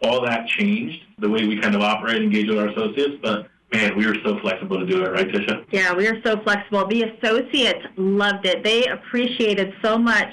All 0.02 0.26
that 0.26 0.48
changed 0.48 1.04
the 1.20 1.30
way 1.30 1.46
we 1.46 1.60
kind 1.60 1.76
of 1.76 1.82
operate, 1.82 2.16
and 2.16 2.26
engage 2.26 2.48
with 2.50 2.58
our 2.58 2.70
associates, 2.70 3.16
but 3.22 3.48
man, 3.74 3.98
we 3.98 4.08
were 4.08 4.18
so 4.24 4.40
flexible 4.40 4.80
to 4.80 4.86
do 4.86 5.04
it, 5.04 5.12
right, 5.12 5.28
Tisha? 5.28 5.66
Yeah, 5.72 5.94
we 5.94 6.10
were 6.10 6.20
so 6.24 6.42
flexible. 6.44 6.88
The 6.88 7.04
associates 7.04 7.86
loved 7.98 8.46
it. 8.46 8.64
They 8.64 8.88
appreciated 8.88 9.74
so 9.82 9.98
much 9.98 10.32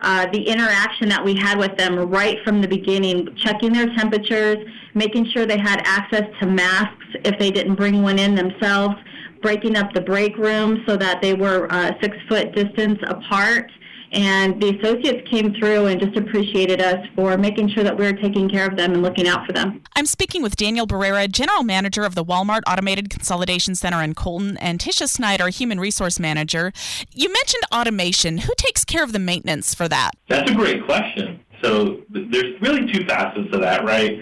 uh, 0.00 0.26
the 0.32 0.42
interaction 0.42 1.08
that 1.08 1.24
we 1.24 1.34
had 1.34 1.58
with 1.58 1.76
them 1.76 1.98
right 2.10 2.38
from 2.44 2.60
the 2.60 2.68
beginning, 2.68 3.34
checking 3.36 3.72
their 3.72 3.88
temperatures, 3.96 4.58
making 4.94 5.28
sure 5.30 5.44
they 5.44 5.58
had 5.58 5.80
access 5.84 6.24
to 6.40 6.46
masks 6.46 7.06
if 7.24 7.38
they 7.38 7.50
didn't 7.50 7.74
bring 7.74 8.02
one 8.02 8.18
in 8.18 8.34
themselves, 8.34 8.94
breaking 9.42 9.76
up 9.76 9.92
the 9.94 10.00
break 10.00 10.36
room 10.36 10.84
so 10.86 10.96
that 10.96 11.20
they 11.20 11.34
were 11.34 11.66
uh, 11.72 11.92
six 12.00 12.16
foot 12.28 12.54
distance 12.54 12.98
apart 13.08 13.70
and 14.12 14.60
the 14.60 14.78
associates 14.78 15.28
came 15.28 15.54
through 15.54 15.86
and 15.86 16.00
just 16.00 16.16
appreciated 16.16 16.80
us 16.80 17.06
for 17.14 17.36
making 17.36 17.68
sure 17.70 17.84
that 17.84 17.96
we 17.96 18.04
were 18.04 18.14
taking 18.14 18.48
care 18.48 18.66
of 18.66 18.76
them 18.76 18.92
and 18.92 19.02
looking 19.02 19.28
out 19.28 19.46
for 19.46 19.52
them. 19.52 19.82
I'm 19.96 20.06
speaking 20.06 20.42
with 20.42 20.56
Daniel 20.56 20.86
Barrera, 20.86 21.30
General 21.30 21.62
Manager 21.62 22.04
of 22.04 22.14
the 22.14 22.24
Walmart 22.24 22.62
Automated 22.66 23.10
Consolidation 23.10 23.74
Center 23.74 24.02
in 24.02 24.14
Colton, 24.14 24.56
and 24.58 24.78
Tisha 24.78 25.08
Snyder, 25.08 25.48
Human 25.48 25.78
Resource 25.78 26.18
Manager. 26.18 26.72
You 27.12 27.32
mentioned 27.32 27.64
automation. 27.72 28.38
Who 28.38 28.52
takes 28.56 28.84
care 28.84 29.04
of 29.04 29.12
the 29.12 29.18
maintenance 29.18 29.74
for 29.74 29.88
that? 29.88 30.12
That's 30.28 30.50
a 30.50 30.54
great 30.54 30.84
question. 30.86 31.40
So 31.62 32.00
there's 32.08 32.60
really 32.60 32.90
two 32.92 33.04
facets 33.06 33.50
to 33.52 33.58
that, 33.58 33.84
right? 33.84 34.20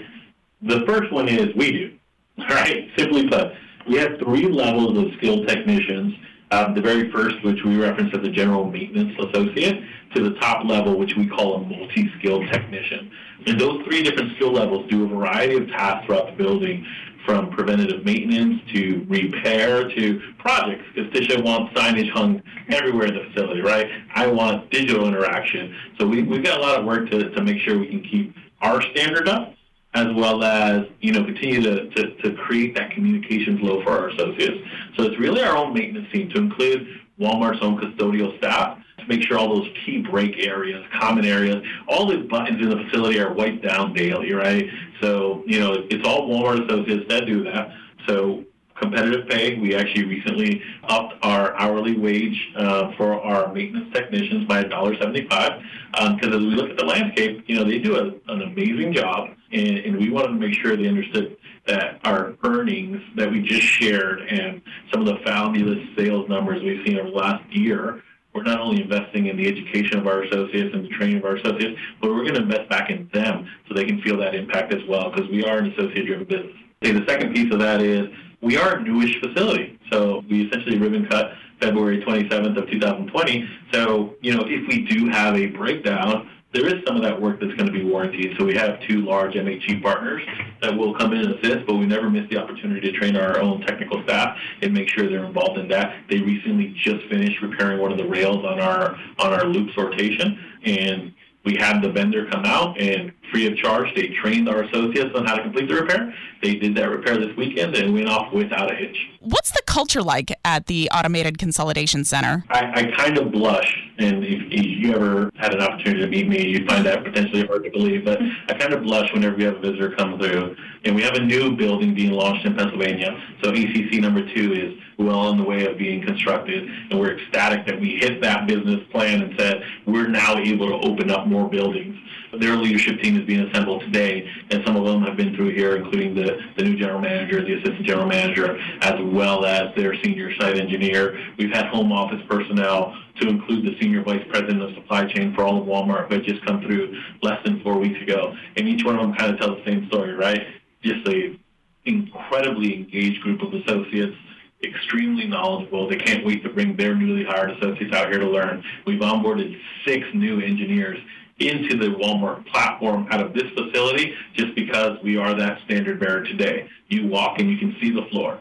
The 0.62 0.84
first 0.86 1.12
one 1.12 1.28
is 1.28 1.54
we 1.54 1.70
do, 1.72 1.98
right? 2.50 2.88
Simply 2.96 3.28
put, 3.28 3.52
we 3.88 3.96
have 3.98 4.18
three 4.18 4.46
levels 4.46 4.98
of 4.98 5.12
skilled 5.18 5.46
technicians 5.46 6.14
um, 6.50 6.74
the 6.74 6.80
very 6.80 7.10
first, 7.10 7.42
which 7.44 7.62
we 7.64 7.76
reference 7.76 8.14
as 8.14 8.24
a 8.26 8.30
general 8.30 8.70
maintenance 8.70 9.12
associate, 9.18 9.82
to 10.14 10.22
the 10.22 10.38
top 10.38 10.64
level, 10.64 10.96
which 10.96 11.16
we 11.16 11.26
call 11.26 11.56
a 11.56 11.60
multi-skilled 11.60 12.46
technician. 12.52 13.10
And 13.46 13.60
those 13.60 13.84
three 13.84 14.02
different 14.02 14.36
skill 14.36 14.52
levels 14.52 14.88
do 14.88 15.04
a 15.04 15.08
variety 15.08 15.56
of 15.56 15.68
tasks 15.68 16.06
throughout 16.06 16.26
the 16.26 16.42
building, 16.42 16.86
from 17.24 17.50
preventative 17.50 18.04
maintenance 18.04 18.62
to 18.72 19.04
repair 19.08 19.88
to 19.88 20.20
projects, 20.38 20.84
because 20.94 21.12
Tisha 21.12 21.42
wants 21.44 21.74
signage 21.74 22.10
hung 22.10 22.40
everywhere 22.68 23.08
in 23.08 23.14
the 23.14 23.24
facility, 23.32 23.60
right? 23.62 23.88
I 24.14 24.28
want 24.28 24.70
digital 24.70 25.08
interaction. 25.08 25.74
So 25.98 26.06
we, 26.06 26.22
we've 26.22 26.44
got 26.44 26.58
a 26.58 26.62
lot 26.62 26.78
of 26.78 26.84
work 26.84 27.10
to, 27.10 27.30
to 27.30 27.42
make 27.42 27.58
sure 27.62 27.78
we 27.78 27.88
can 27.88 28.02
keep 28.04 28.32
our 28.62 28.80
standard 28.80 29.28
up 29.28 29.55
as 29.96 30.14
well 30.14 30.44
as 30.44 30.86
you 31.00 31.10
know 31.10 31.24
continue 31.24 31.62
to, 31.62 31.88
to, 31.88 32.14
to 32.16 32.34
create 32.34 32.74
that 32.76 32.90
communication 32.90 33.58
flow 33.58 33.82
for 33.82 33.90
our 33.92 34.08
associates. 34.08 34.62
So 34.96 35.04
it's 35.04 35.18
really 35.18 35.42
our 35.42 35.56
own 35.56 35.72
maintenance 35.72 36.12
team 36.12 36.28
to 36.30 36.38
include 36.38 36.86
Walmart's 37.18 37.62
own 37.62 37.80
custodial 37.80 38.36
staff 38.36 38.78
to 38.98 39.06
make 39.06 39.22
sure 39.22 39.38
all 39.38 39.56
those 39.56 39.68
key 39.84 40.02
break 40.02 40.38
areas, 40.38 40.84
common 41.00 41.24
areas, 41.24 41.66
all 41.88 42.06
the 42.06 42.18
buttons 42.18 42.60
in 42.60 42.68
the 42.68 42.84
facility 42.84 43.18
are 43.18 43.32
wiped 43.32 43.66
down 43.66 43.94
daily, 43.94 44.32
right? 44.34 44.68
So 45.00 45.42
you 45.46 45.58
know 45.58 45.86
it's 45.90 46.06
all 46.06 46.28
Walmart 46.28 46.66
associates 46.66 47.06
that 47.08 47.24
do 47.24 47.42
that. 47.44 47.70
So 48.06 48.44
competitive 48.80 49.28
pay. 49.28 49.58
We 49.58 49.74
actually 49.74 50.04
recently 50.04 50.62
upped 50.84 51.14
our 51.22 51.56
hourly 51.56 51.96
wage 51.96 52.52
uh, 52.56 52.92
for 52.96 53.20
our 53.20 53.52
maintenance 53.52 53.92
technicians 53.92 54.46
by 54.46 54.64
$1.75 54.64 55.28
because 55.28 55.62
um, 55.98 56.18
as 56.20 56.30
we 56.30 56.54
look 56.54 56.70
at 56.70 56.76
the 56.76 56.84
landscape, 56.84 57.44
you 57.46 57.56
know, 57.56 57.64
they 57.64 57.78
do 57.78 57.96
a, 57.96 58.32
an 58.32 58.42
amazing 58.42 58.92
job, 58.92 59.30
and, 59.52 59.78
and 59.78 59.96
we 59.96 60.10
wanted 60.10 60.28
to 60.28 60.34
make 60.34 60.54
sure 60.54 60.76
they 60.76 60.88
understood 60.88 61.36
that 61.66 62.00
our 62.04 62.34
earnings 62.44 63.00
that 63.16 63.30
we 63.30 63.42
just 63.42 63.62
shared 63.62 64.20
and 64.20 64.62
some 64.92 65.00
of 65.00 65.06
the 65.06 65.16
fabulous 65.24 65.78
sales 65.96 66.28
numbers 66.28 66.62
we've 66.62 66.86
seen 66.86 66.98
over 66.98 67.10
the 67.10 67.16
last 67.16 67.44
year 67.50 68.02
we're 68.36 68.42
not 68.42 68.60
only 68.60 68.82
investing 68.82 69.28
in 69.28 69.36
the 69.38 69.48
education 69.48 69.98
of 69.98 70.06
our 70.06 70.22
associates 70.24 70.74
and 70.74 70.84
the 70.84 70.90
training 70.90 71.16
of 71.16 71.24
our 71.24 71.36
associates, 71.36 71.80
but 72.02 72.10
we're 72.10 72.22
going 72.22 72.34
to 72.34 72.42
invest 72.42 72.68
back 72.68 72.90
in 72.90 73.08
them 73.14 73.48
so 73.66 73.74
they 73.74 73.86
can 73.86 74.02
feel 74.02 74.18
that 74.18 74.34
impact 74.34 74.74
as 74.74 74.82
well 74.86 75.10
because 75.10 75.28
we 75.30 75.42
are 75.42 75.56
an 75.56 75.72
associate-driven 75.72 76.26
business. 76.26 76.52
The 76.82 77.04
second 77.08 77.34
piece 77.34 77.50
of 77.52 77.58
that 77.60 77.80
is 77.80 78.08
we 78.40 78.56
are 78.56 78.76
a 78.76 78.82
newish 78.82 79.20
facility. 79.20 79.78
So 79.90 80.24
we 80.28 80.46
essentially 80.46 80.78
ribbon 80.78 81.06
cut 81.06 81.32
February 81.60 82.02
27th 82.02 82.56
of 82.56 82.70
2020. 82.70 83.48
So, 83.72 84.14
you 84.20 84.34
know, 84.34 84.44
if 84.46 84.68
we 84.68 84.84
do 84.84 85.08
have 85.08 85.36
a 85.36 85.46
breakdown, 85.46 86.30
there 86.52 86.66
is 86.66 86.82
some 86.86 86.96
of 86.96 87.02
that 87.02 87.20
work 87.20 87.40
that's 87.40 87.52
going 87.54 87.66
to 87.66 87.72
be 87.72 87.84
warranted. 87.84 88.34
So 88.38 88.44
we 88.44 88.54
have 88.54 88.80
two 88.88 89.04
large 89.04 89.34
MHE 89.34 89.82
partners 89.82 90.22
that 90.62 90.74
will 90.74 90.94
come 90.94 91.12
in 91.12 91.20
and 91.20 91.34
assist, 91.34 91.66
but 91.66 91.74
we 91.74 91.86
never 91.86 92.08
miss 92.08 92.28
the 92.30 92.38
opportunity 92.38 92.80
to 92.90 92.98
train 92.98 93.16
our 93.16 93.38
own 93.38 93.60
technical 93.62 94.02
staff 94.04 94.38
and 94.62 94.72
make 94.72 94.88
sure 94.88 95.08
they're 95.08 95.24
involved 95.24 95.58
in 95.58 95.68
that. 95.68 95.96
They 96.08 96.18
recently 96.18 96.74
just 96.82 97.06
finished 97.08 97.42
repairing 97.42 97.80
one 97.80 97.92
of 97.92 97.98
the 97.98 98.06
rails 98.06 98.44
on 98.44 98.58
our 98.60 98.96
on 99.18 99.32
our 99.32 99.44
loop 99.44 99.70
sortation, 99.70 100.38
and 100.64 101.12
we 101.46 101.56
had 101.56 101.80
the 101.80 101.88
vendor 101.88 102.26
come 102.30 102.44
out 102.44 102.78
and 102.78 103.12
free 103.30 103.46
of 103.46 103.56
charge, 103.56 103.94
they 103.94 104.08
trained 104.08 104.48
our 104.48 104.64
associates 104.64 105.14
on 105.14 105.24
how 105.26 105.36
to 105.36 105.42
complete 105.42 105.68
the 105.68 105.74
repair. 105.74 106.12
They 106.42 106.56
did 106.56 106.74
that 106.76 106.90
repair 106.90 107.16
this 107.16 107.34
weekend 107.36 107.74
and 107.76 107.94
went 107.94 108.08
off 108.08 108.32
without 108.32 108.70
a 108.70 108.74
hitch. 108.74 108.96
What's 109.20 109.52
the 109.52 109.62
culture 109.66 110.02
like 110.02 110.32
at 110.44 110.66
the 110.66 110.90
Automated 110.92 111.38
Consolidation 111.38 112.04
Center? 112.04 112.44
I, 112.50 112.80
I 112.80 112.96
kind 112.96 113.16
of 113.16 113.30
blush, 113.30 113.85
and 113.98 114.24
if, 114.24 114.42
if, 114.50 114.66
you 114.66 114.94
ever 114.94 115.30
had 115.36 115.54
an 115.54 115.62
opportunity 115.62 116.00
to 116.00 116.06
meet 116.06 116.28
me, 116.28 116.46
you'd 116.46 116.68
find 116.68 116.84
that 116.84 117.02
potentially 117.02 117.46
hard 117.46 117.64
to 117.64 117.70
believe, 117.70 118.04
but 118.04 118.18
I 118.48 118.54
kind 118.54 118.72
of 118.72 118.82
blush 118.82 119.12
whenever 119.12 119.36
we 119.36 119.44
have 119.44 119.56
a 119.56 119.60
visitor 119.60 119.94
come 119.96 120.18
through. 120.18 120.54
And 120.84 120.94
we 120.94 121.02
have 121.02 121.14
a 121.14 121.20
new 121.20 121.56
building 121.56 121.94
being 121.94 122.12
launched 122.12 122.44
in 122.44 122.54
Pennsylvania, 122.54 123.18
so 123.42 123.50
ACC 123.50 124.00
number 124.00 124.22
two 124.34 124.52
is 124.52 124.74
well 124.98 125.18
on 125.18 125.36
the 125.36 125.44
way 125.44 125.66
of 125.66 125.78
being 125.78 126.04
constructed, 126.04 126.68
and 126.90 126.98
we're 126.98 127.18
ecstatic 127.18 127.66
that 127.66 127.80
we 127.80 127.96
hit 127.96 128.20
that 128.22 128.46
business 128.46 128.80
plan 128.90 129.22
and 129.22 129.34
said 129.38 129.62
we're 129.86 130.08
now 130.08 130.36
able 130.36 130.68
to 130.68 130.86
open 130.86 131.10
up 131.10 131.26
more 131.26 131.48
buildings 131.48 131.96
their 132.40 132.56
leadership 132.56 133.00
team 133.00 133.16
is 133.16 133.26
being 133.26 133.46
assembled 133.48 133.82
today, 133.82 134.28
and 134.50 134.62
some 134.64 134.76
of 134.76 134.84
them 134.84 135.02
have 135.02 135.16
been 135.16 135.34
through 135.34 135.54
here, 135.54 135.76
including 135.76 136.14
the, 136.14 136.38
the 136.56 136.62
new 136.64 136.76
general 136.76 137.00
manager, 137.00 137.42
the 137.42 137.54
assistant 137.54 137.84
general 137.86 138.06
manager, 138.06 138.58
as 138.80 138.94
well 139.00 139.44
as 139.44 139.74
their 139.76 139.94
senior 140.02 140.34
site 140.36 140.56
engineer. 140.56 141.18
We've 141.38 141.52
had 141.52 141.66
home 141.66 141.92
office 141.92 142.20
personnel 142.28 142.96
to 143.20 143.28
include 143.28 143.64
the 143.64 143.78
senior 143.80 144.02
vice 144.02 144.24
president 144.28 144.62
of 144.62 144.74
supply 144.74 145.06
chain 145.06 145.34
for 145.34 145.44
all 145.44 145.60
of 145.60 145.66
Walmart, 145.66 146.08
who 146.08 146.14
had 146.14 146.24
just 146.24 146.44
come 146.44 146.60
through 146.60 147.00
less 147.22 147.42
than 147.44 147.60
four 147.62 147.78
weeks 147.78 148.00
ago. 148.02 148.34
And 148.56 148.68
each 148.68 148.84
one 148.84 148.96
of 148.96 149.02
them 149.02 149.14
kind 149.14 149.32
of 149.32 149.40
tells 149.40 149.58
the 149.58 149.64
same 149.64 149.86
story, 149.88 150.12
right? 150.14 150.46
Just 150.82 151.06
a 151.08 151.38
incredibly 151.84 152.74
engaged 152.74 153.22
group 153.22 153.42
of 153.42 153.54
associates 153.54 154.16
extremely 154.62 155.26
knowledgeable. 155.26 155.88
They 155.88 155.96
can't 155.96 156.24
wait 156.24 156.42
to 156.42 156.48
bring 156.48 156.76
their 156.76 156.94
newly 156.94 157.24
hired 157.24 157.50
associates 157.52 157.94
out 157.94 158.10
here 158.10 158.18
to 158.18 158.28
learn. 158.28 158.64
We've 158.86 159.00
onboarded 159.00 159.58
six 159.86 160.06
new 160.14 160.40
engineers 160.40 160.98
into 161.38 161.76
the 161.76 161.94
Walmart 161.96 162.46
platform 162.46 163.06
out 163.10 163.20
of 163.20 163.34
this 163.34 163.50
facility 163.54 164.14
just 164.34 164.54
because 164.54 164.98
we 165.02 165.16
are 165.16 165.34
that 165.34 165.58
standard 165.64 166.00
bearer 166.00 166.22
today. 166.24 166.68
You 166.88 167.08
walk 167.08 167.38
and 167.38 167.50
you 167.50 167.58
can 167.58 167.76
see 167.80 167.90
the 167.90 168.06
floor. 168.10 168.38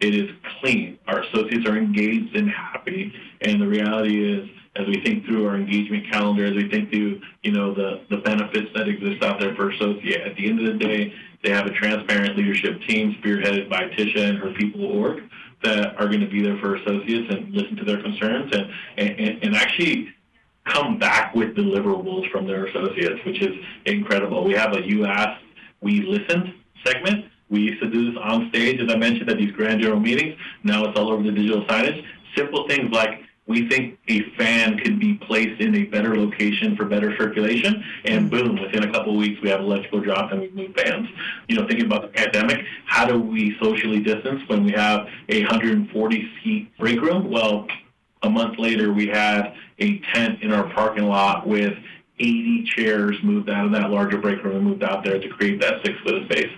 It 0.00 0.14
is 0.14 0.30
clean. 0.60 0.98
Our 1.06 1.22
associates 1.22 1.66
are 1.66 1.76
engaged 1.76 2.34
and 2.36 2.48
happy. 2.48 3.12
And 3.40 3.60
the 3.60 3.66
reality 3.66 4.32
is, 4.32 4.48
as 4.76 4.86
we 4.86 5.02
think 5.02 5.26
through 5.26 5.46
our 5.48 5.56
engagement 5.56 6.10
calendar, 6.10 6.46
as 6.46 6.54
we 6.54 6.70
think 6.70 6.90
through, 6.90 7.20
you 7.42 7.50
know, 7.50 7.74
the, 7.74 8.02
the 8.08 8.18
benefits 8.18 8.68
that 8.76 8.88
exist 8.88 9.22
out 9.24 9.40
there 9.40 9.54
for 9.56 9.70
associate, 9.70 10.20
at 10.20 10.36
the 10.36 10.48
end 10.48 10.60
of 10.60 10.72
the 10.72 10.78
day, 10.78 11.12
they 11.42 11.50
have 11.50 11.66
a 11.66 11.70
transparent 11.70 12.36
leadership 12.36 12.80
team 12.88 13.16
spearheaded 13.20 13.68
by 13.68 13.84
Tisha 13.88 14.28
and 14.28 14.38
her 14.38 14.52
people 14.52 14.84
org 14.84 15.22
that 15.64 15.96
are 15.98 16.06
going 16.06 16.20
to 16.20 16.28
be 16.28 16.42
there 16.42 16.58
for 16.58 16.76
associates 16.76 17.32
and 17.34 17.52
listen 17.52 17.76
to 17.76 17.84
their 17.84 18.00
concerns 18.00 18.54
and, 18.54 18.70
and, 18.96 19.42
and 19.42 19.56
actually 19.56 20.08
come 20.68 20.98
back 20.98 21.34
with 21.34 21.56
deliverables 21.56 22.30
from 22.30 22.46
their 22.46 22.66
associates, 22.66 23.24
which 23.24 23.40
is 23.40 23.56
incredible. 23.86 24.44
We 24.44 24.54
have 24.54 24.74
a 24.74 24.86
You 24.86 25.06
Asked, 25.06 25.42
We 25.80 26.02
Listened 26.02 26.54
segment. 26.84 27.26
We 27.50 27.60
used 27.60 27.82
to 27.82 27.90
do 27.90 28.10
this 28.10 28.20
on 28.22 28.48
stage, 28.50 28.80
as 28.80 28.90
I 28.90 28.96
mentioned, 28.96 29.30
at 29.30 29.38
these 29.38 29.52
grand 29.52 29.80
general 29.80 30.00
meetings. 30.00 30.36
Now 30.64 30.84
it's 30.84 30.98
all 30.98 31.10
over 31.10 31.22
the 31.22 31.32
digital 31.32 31.64
signage. 31.64 32.04
Simple 32.36 32.68
things 32.68 32.92
like 32.92 33.22
we 33.46 33.66
think 33.66 33.98
a 34.08 34.22
fan 34.36 34.76
could 34.78 35.00
be 35.00 35.14
placed 35.14 35.60
in 35.60 35.74
a 35.74 35.84
better 35.84 36.16
location 36.16 36.76
for 36.76 36.84
better 36.84 37.16
circulation, 37.16 37.82
and 38.04 38.30
mm-hmm. 38.30 38.54
boom, 38.54 38.62
within 38.62 38.84
a 38.84 38.92
couple 38.92 39.12
of 39.12 39.18
weeks 39.18 39.40
we 39.42 39.48
have 39.48 39.60
electrical 39.60 40.00
drop 40.00 40.30
and 40.32 40.42
we 40.42 40.50
move 40.50 40.74
fans. 40.76 41.08
You 41.48 41.56
know, 41.56 41.66
thinking 41.66 41.86
about 41.86 42.02
the 42.02 42.08
pandemic, 42.08 42.64
how 42.84 43.06
do 43.06 43.18
we 43.18 43.56
socially 43.60 44.00
distance 44.00 44.42
when 44.48 44.64
we 44.64 44.72
have 44.72 45.08
a 45.30 45.40
140 45.40 46.30
seat 46.44 46.70
break 46.78 47.00
room? 47.00 47.30
Well, 47.30 47.66
a 48.22 48.28
month 48.28 48.58
later, 48.58 48.92
we 48.92 49.06
had 49.06 49.54
a 49.78 49.98
tent 50.12 50.42
in 50.42 50.52
our 50.52 50.68
parking 50.70 51.04
lot 51.04 51.46
with 51.46 51.74
80 52.20 52.64
chairs 52.64 53.16
moved 53.22 53.48
out 53.48 53.66
of 53.66 53.72
that 53.72 53.90
larger 53.90 54.18
break 54.18 54.42
room 54.42 54.56
and 54.56 54.64
moved 54.64 54.82
out 54.82 55.04
there 55.04 55.18
to 55.18 55.28
create 55.28 55.60
that 55.60 55.84
six 55.84 55.98
foot 56.00 56.24
space. 56.24 56.50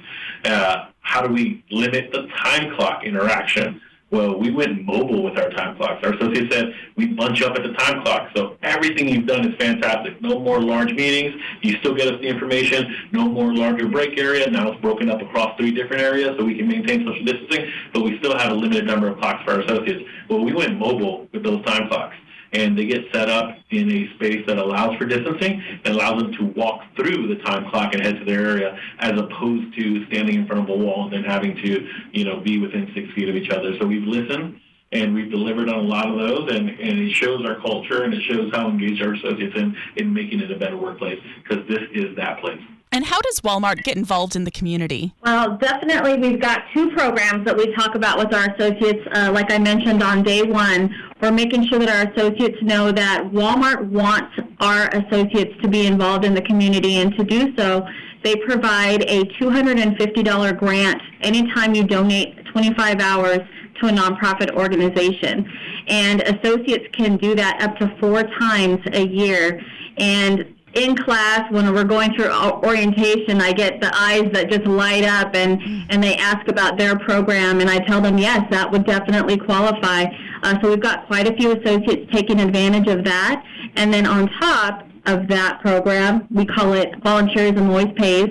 Uh, 0.45 0.87
how 1.01 1.27
do 1.27 1.33
we 1.33 1.65
limit 1.71 2.13
the 2.13 2.27
time 2.43 2.75
clock 2.77 3.05
interaction? 3.05 3.81
Well, 4.11 4.41
we 4.41 4.51
went 4.51 4.85
mobile 4.85 5.23
with 5.23 5.39
our 5.39 5.51
time 5.51 5.77
clocks. 5.77 6.05
Our 6.05 6.15
associate 6.15 6.53
said 6.53 6.75
we 6.97 7.07
bunch 7.07 7.43
up 7.43 7.55
at 7.55 7.63
the 7.63 7.73
time 7.75 8.03
clock. 8.03 8.31
So 8.35 8.57
everything 8.63 9.09
you've 9.09 9.27
done 9.27 9.49
is 9.49 9.55
fantastic. 9.57 10.21
No 10.21 10.41
more 10.41 10.61
large 10.61 10.93
meetings. 10.93 11.41
You 11.63 11.77
still 11.79 11.95
get 11.95 12.13
us 12.13 12.21
the 12.21 12.27
information. 12.27 12.93
No 13.13 13.29
more 13.29 13.55
larger 13.55 13.87
break 13.87 14.19
area. 14.19 14.51
Now 14.51 14.73
it's 14.73 14.81
broken 14.81 15.09
up 15.11 15.23
across 15.23 15.57
three 15.57 15.71
different 15.71 16.03
areas 16.03 16.35
so 16.37 16.45
we 16.45 16.57
can 16.57 16.67
maintain 16.67 17.07
social 17.07 17.25
distancing, 17.25 17.71
but 17.93 18.03
we 18.03 18.19
still 18.19 18.37
have 18.37 18.51
a 18.51 18.55
limited 18.55 18.85
number 18.85 19.07
of 19.07 19.19
clocks 19.19 19.45
for 19.45 19.53
our 19.53 19.61
associates. 19.61 20.03
Well, 20.29 20.45
we 20.45 20.55
went 20.55 20.77
mobile 20.77 21.29
with 21.33 21.45
those 21.45 21.65
time 21.65 21.89
clocks 21.89 22.17
and 22.53 22.77
they 22.77 22.87
get 22.87 23.05
set 23.13 23.29
up 23.29 23.57
in 23.71 23.91
a 23.91 24.15
space 24.15 24.45
that 24.47 24.59
allows 24.59 24.97
for 24.97 25.07
distancing 25.07 25.63
and 25.85 25.95
allows 25.95 26.21
them 26.21 26.33
to 26.33 26.45
walk 26.59 26.83
through 26.97 27.29
the 27.29 27.43
time 27.43 27.69
clock 27.71 27.95
and 27.95 28.03
head 28.03 28.19
to 28.19 28.25
their 28.25 28.47
area 28.47 28.79
as 28.99 29.13
opposed 29.13 29.75
to 29.77 30.07
standing 30.07 30.37
in 30.37 30.47
front 30.47 30.63
of 30.63 30.69
a 30.69 30.77
wall 30.77 31.05
and 31.05 31.13
then 31.13 31.25
having 31.25 31.55
to, 31.57 31.89
you 32.13 32.25
know, 32.25 32.41
be 32.41 32.59
within 32.59 32.91
six 32.95 33.13
feet 33.15 33.29
of 33.29 33.37
each 33.37 33.51
other. 33.51 33.77
So 33.79 33.87
we've 33.87 34.07
listened 34.07 34.61
and 34.93 35.15
we've 35.15 35.31
delivered 35.31 35.69
on 35.69 35.77
a 35.77 35.83
lot 35.83 36.09
of 36.11 36.19
those 36.19 36.53
and, 36.53 36.69
and 36.69 36.99
it 36.99 37.13
shows 37.13 37.45
our 37.47 37.61
culture 37.61 38.03
and 38.03 38.13
it 38.13 38.23
shows 38.23 38.51
how 38.53 38.69
engaged 38.69 39.03
our 39.03 39.15
associates 39.15 39.55
in, 39.57 39.77
in 39.97 40.13
making 40.13 40.41
it 40.41 40.51
a 40.51 40.59
better 40.59 40.77
workplace 40.77 41.21
because 41.43 41.67
this 41.69 41.83
is 41.93 42.17
that 42.17 42.41
place. 42.41 42.61
And 42.93 43.05
how 43.05 43.21
does 43.21 43.41
Walmart 43.41 43.85
get 43.85 43.97
involved 43.97 44.35
in 44.35 44.45
the 44.45 44.51
community? 44.51 45.15
Well, 45.25 45.57
definitely, 45.59 46.19
we've 46.19 46.41
got 46.41 46.63
two 46.75 46.91
programs 46.91 47.45
that 47.45 47.57
we 47.57 47.73
talk 47.75 47.95
about 47.95 48.19
with 48.19 48.35
our 48.35 48.53
associates. 48.55 49.07
Uh, 49.13 49.31
like 49.33 49.53
I 49.53 49.59
mentioned 49.59 50.03
on 50.03 50.25
day 50.25 50.43
one, 50.43 50.93
we're 51.23 51.31
making 51.31 51.69
sure 51.69 51.79
that 51.79 51.89
our 51.89 52.13
associates 52.13 52.59
know 52.63 52.91
that 52.91 53.31
Walmart 53.31 53.89
wants 53.89 54.33
our 54.59 54.89
associates 54.89 55.55
to 55.63 55.69
be 55.69 55.87
involved 55.87 56.25
in 56.25 56.35
the 56.35 56.43
community, 56.43 56.97
and 56.97 57.17
to 57.17 57.23
do 57.25 57.55
so, 57.57 57.87
they 58.25 58.35
provide 58.37 59.03
a 59.03 59.25
$250 59.41 60.59
grant 60.59 61.01
anytime 61.23 61.75
you 61.75 61.85
donate 61.85 62.45
25 62.53 63.01
hours 63.01 63.39
to 63.81 63.87
a 63.87 63.91
nonprofit 63.91 64.51
organization. 64.57 65.51
And 65.87 66.23
associates 66.23 66.87
can 66.93 67.17
do 67.17 67.35
that 67.37 67.63
up 67.63 67.77
to 67.77 67.97
four 68.01 68.25
times 68.25 68.81
a 68.93 69.07
year. 69.07 69.61
And 69.97 70.55
in 70.75 70.97
class 70.97 71.51
when 71.51 71.73
we're 71.75 71.83
going 71.83 72.15
through 72.15 72.31
orientation 72.63 73.41
i 73.41 73.53
get 73.53 73.81
the 73.81 73.91
eyes 73.93 74.31
that 74.33 74.49
just 74.49 74.65
light 74.67 75.03
up 75.03 75.35
and 75.35 75.61
and 75.91 76.03
they 76.03 76.17
ask 76.17 76.47
about 76.47 76.79
their 76.79 76.97
program 76.97 77.61
and 77.61 77.69
i 77.69 77.79
tell 77.81 78.01
them 78.01 78.17
yes 78.17 78.41
that 78.51 78.71
would 78.71 78.85
definitely 78.85 79.37
qualify. 79.37 80.05
Uh, 80.43 80.61
so 80.61 80.71
we've 80.71 80.81
got 80.81 81.07
quite 81.07 81.29
a 81.29 81.35
few 81.37 81.53
associates 81.53 82.11
taking 82.13 82.41
advantage 82.41 82.89
of 82.89 83.05
that. 83.05 83.45
And 83.77 83.93
then 83.93 84.07
on 84.07 84.29
top 84.41 84.87
of 85.07 85.29
that 85.29 85.61
program 85.61 86.27
we 86.31 86.45
call 86.45 86.73
it 86.75 86.93
volunteerism 87.03 87.69
always 87.69 87.93
pays. 87.97 88.31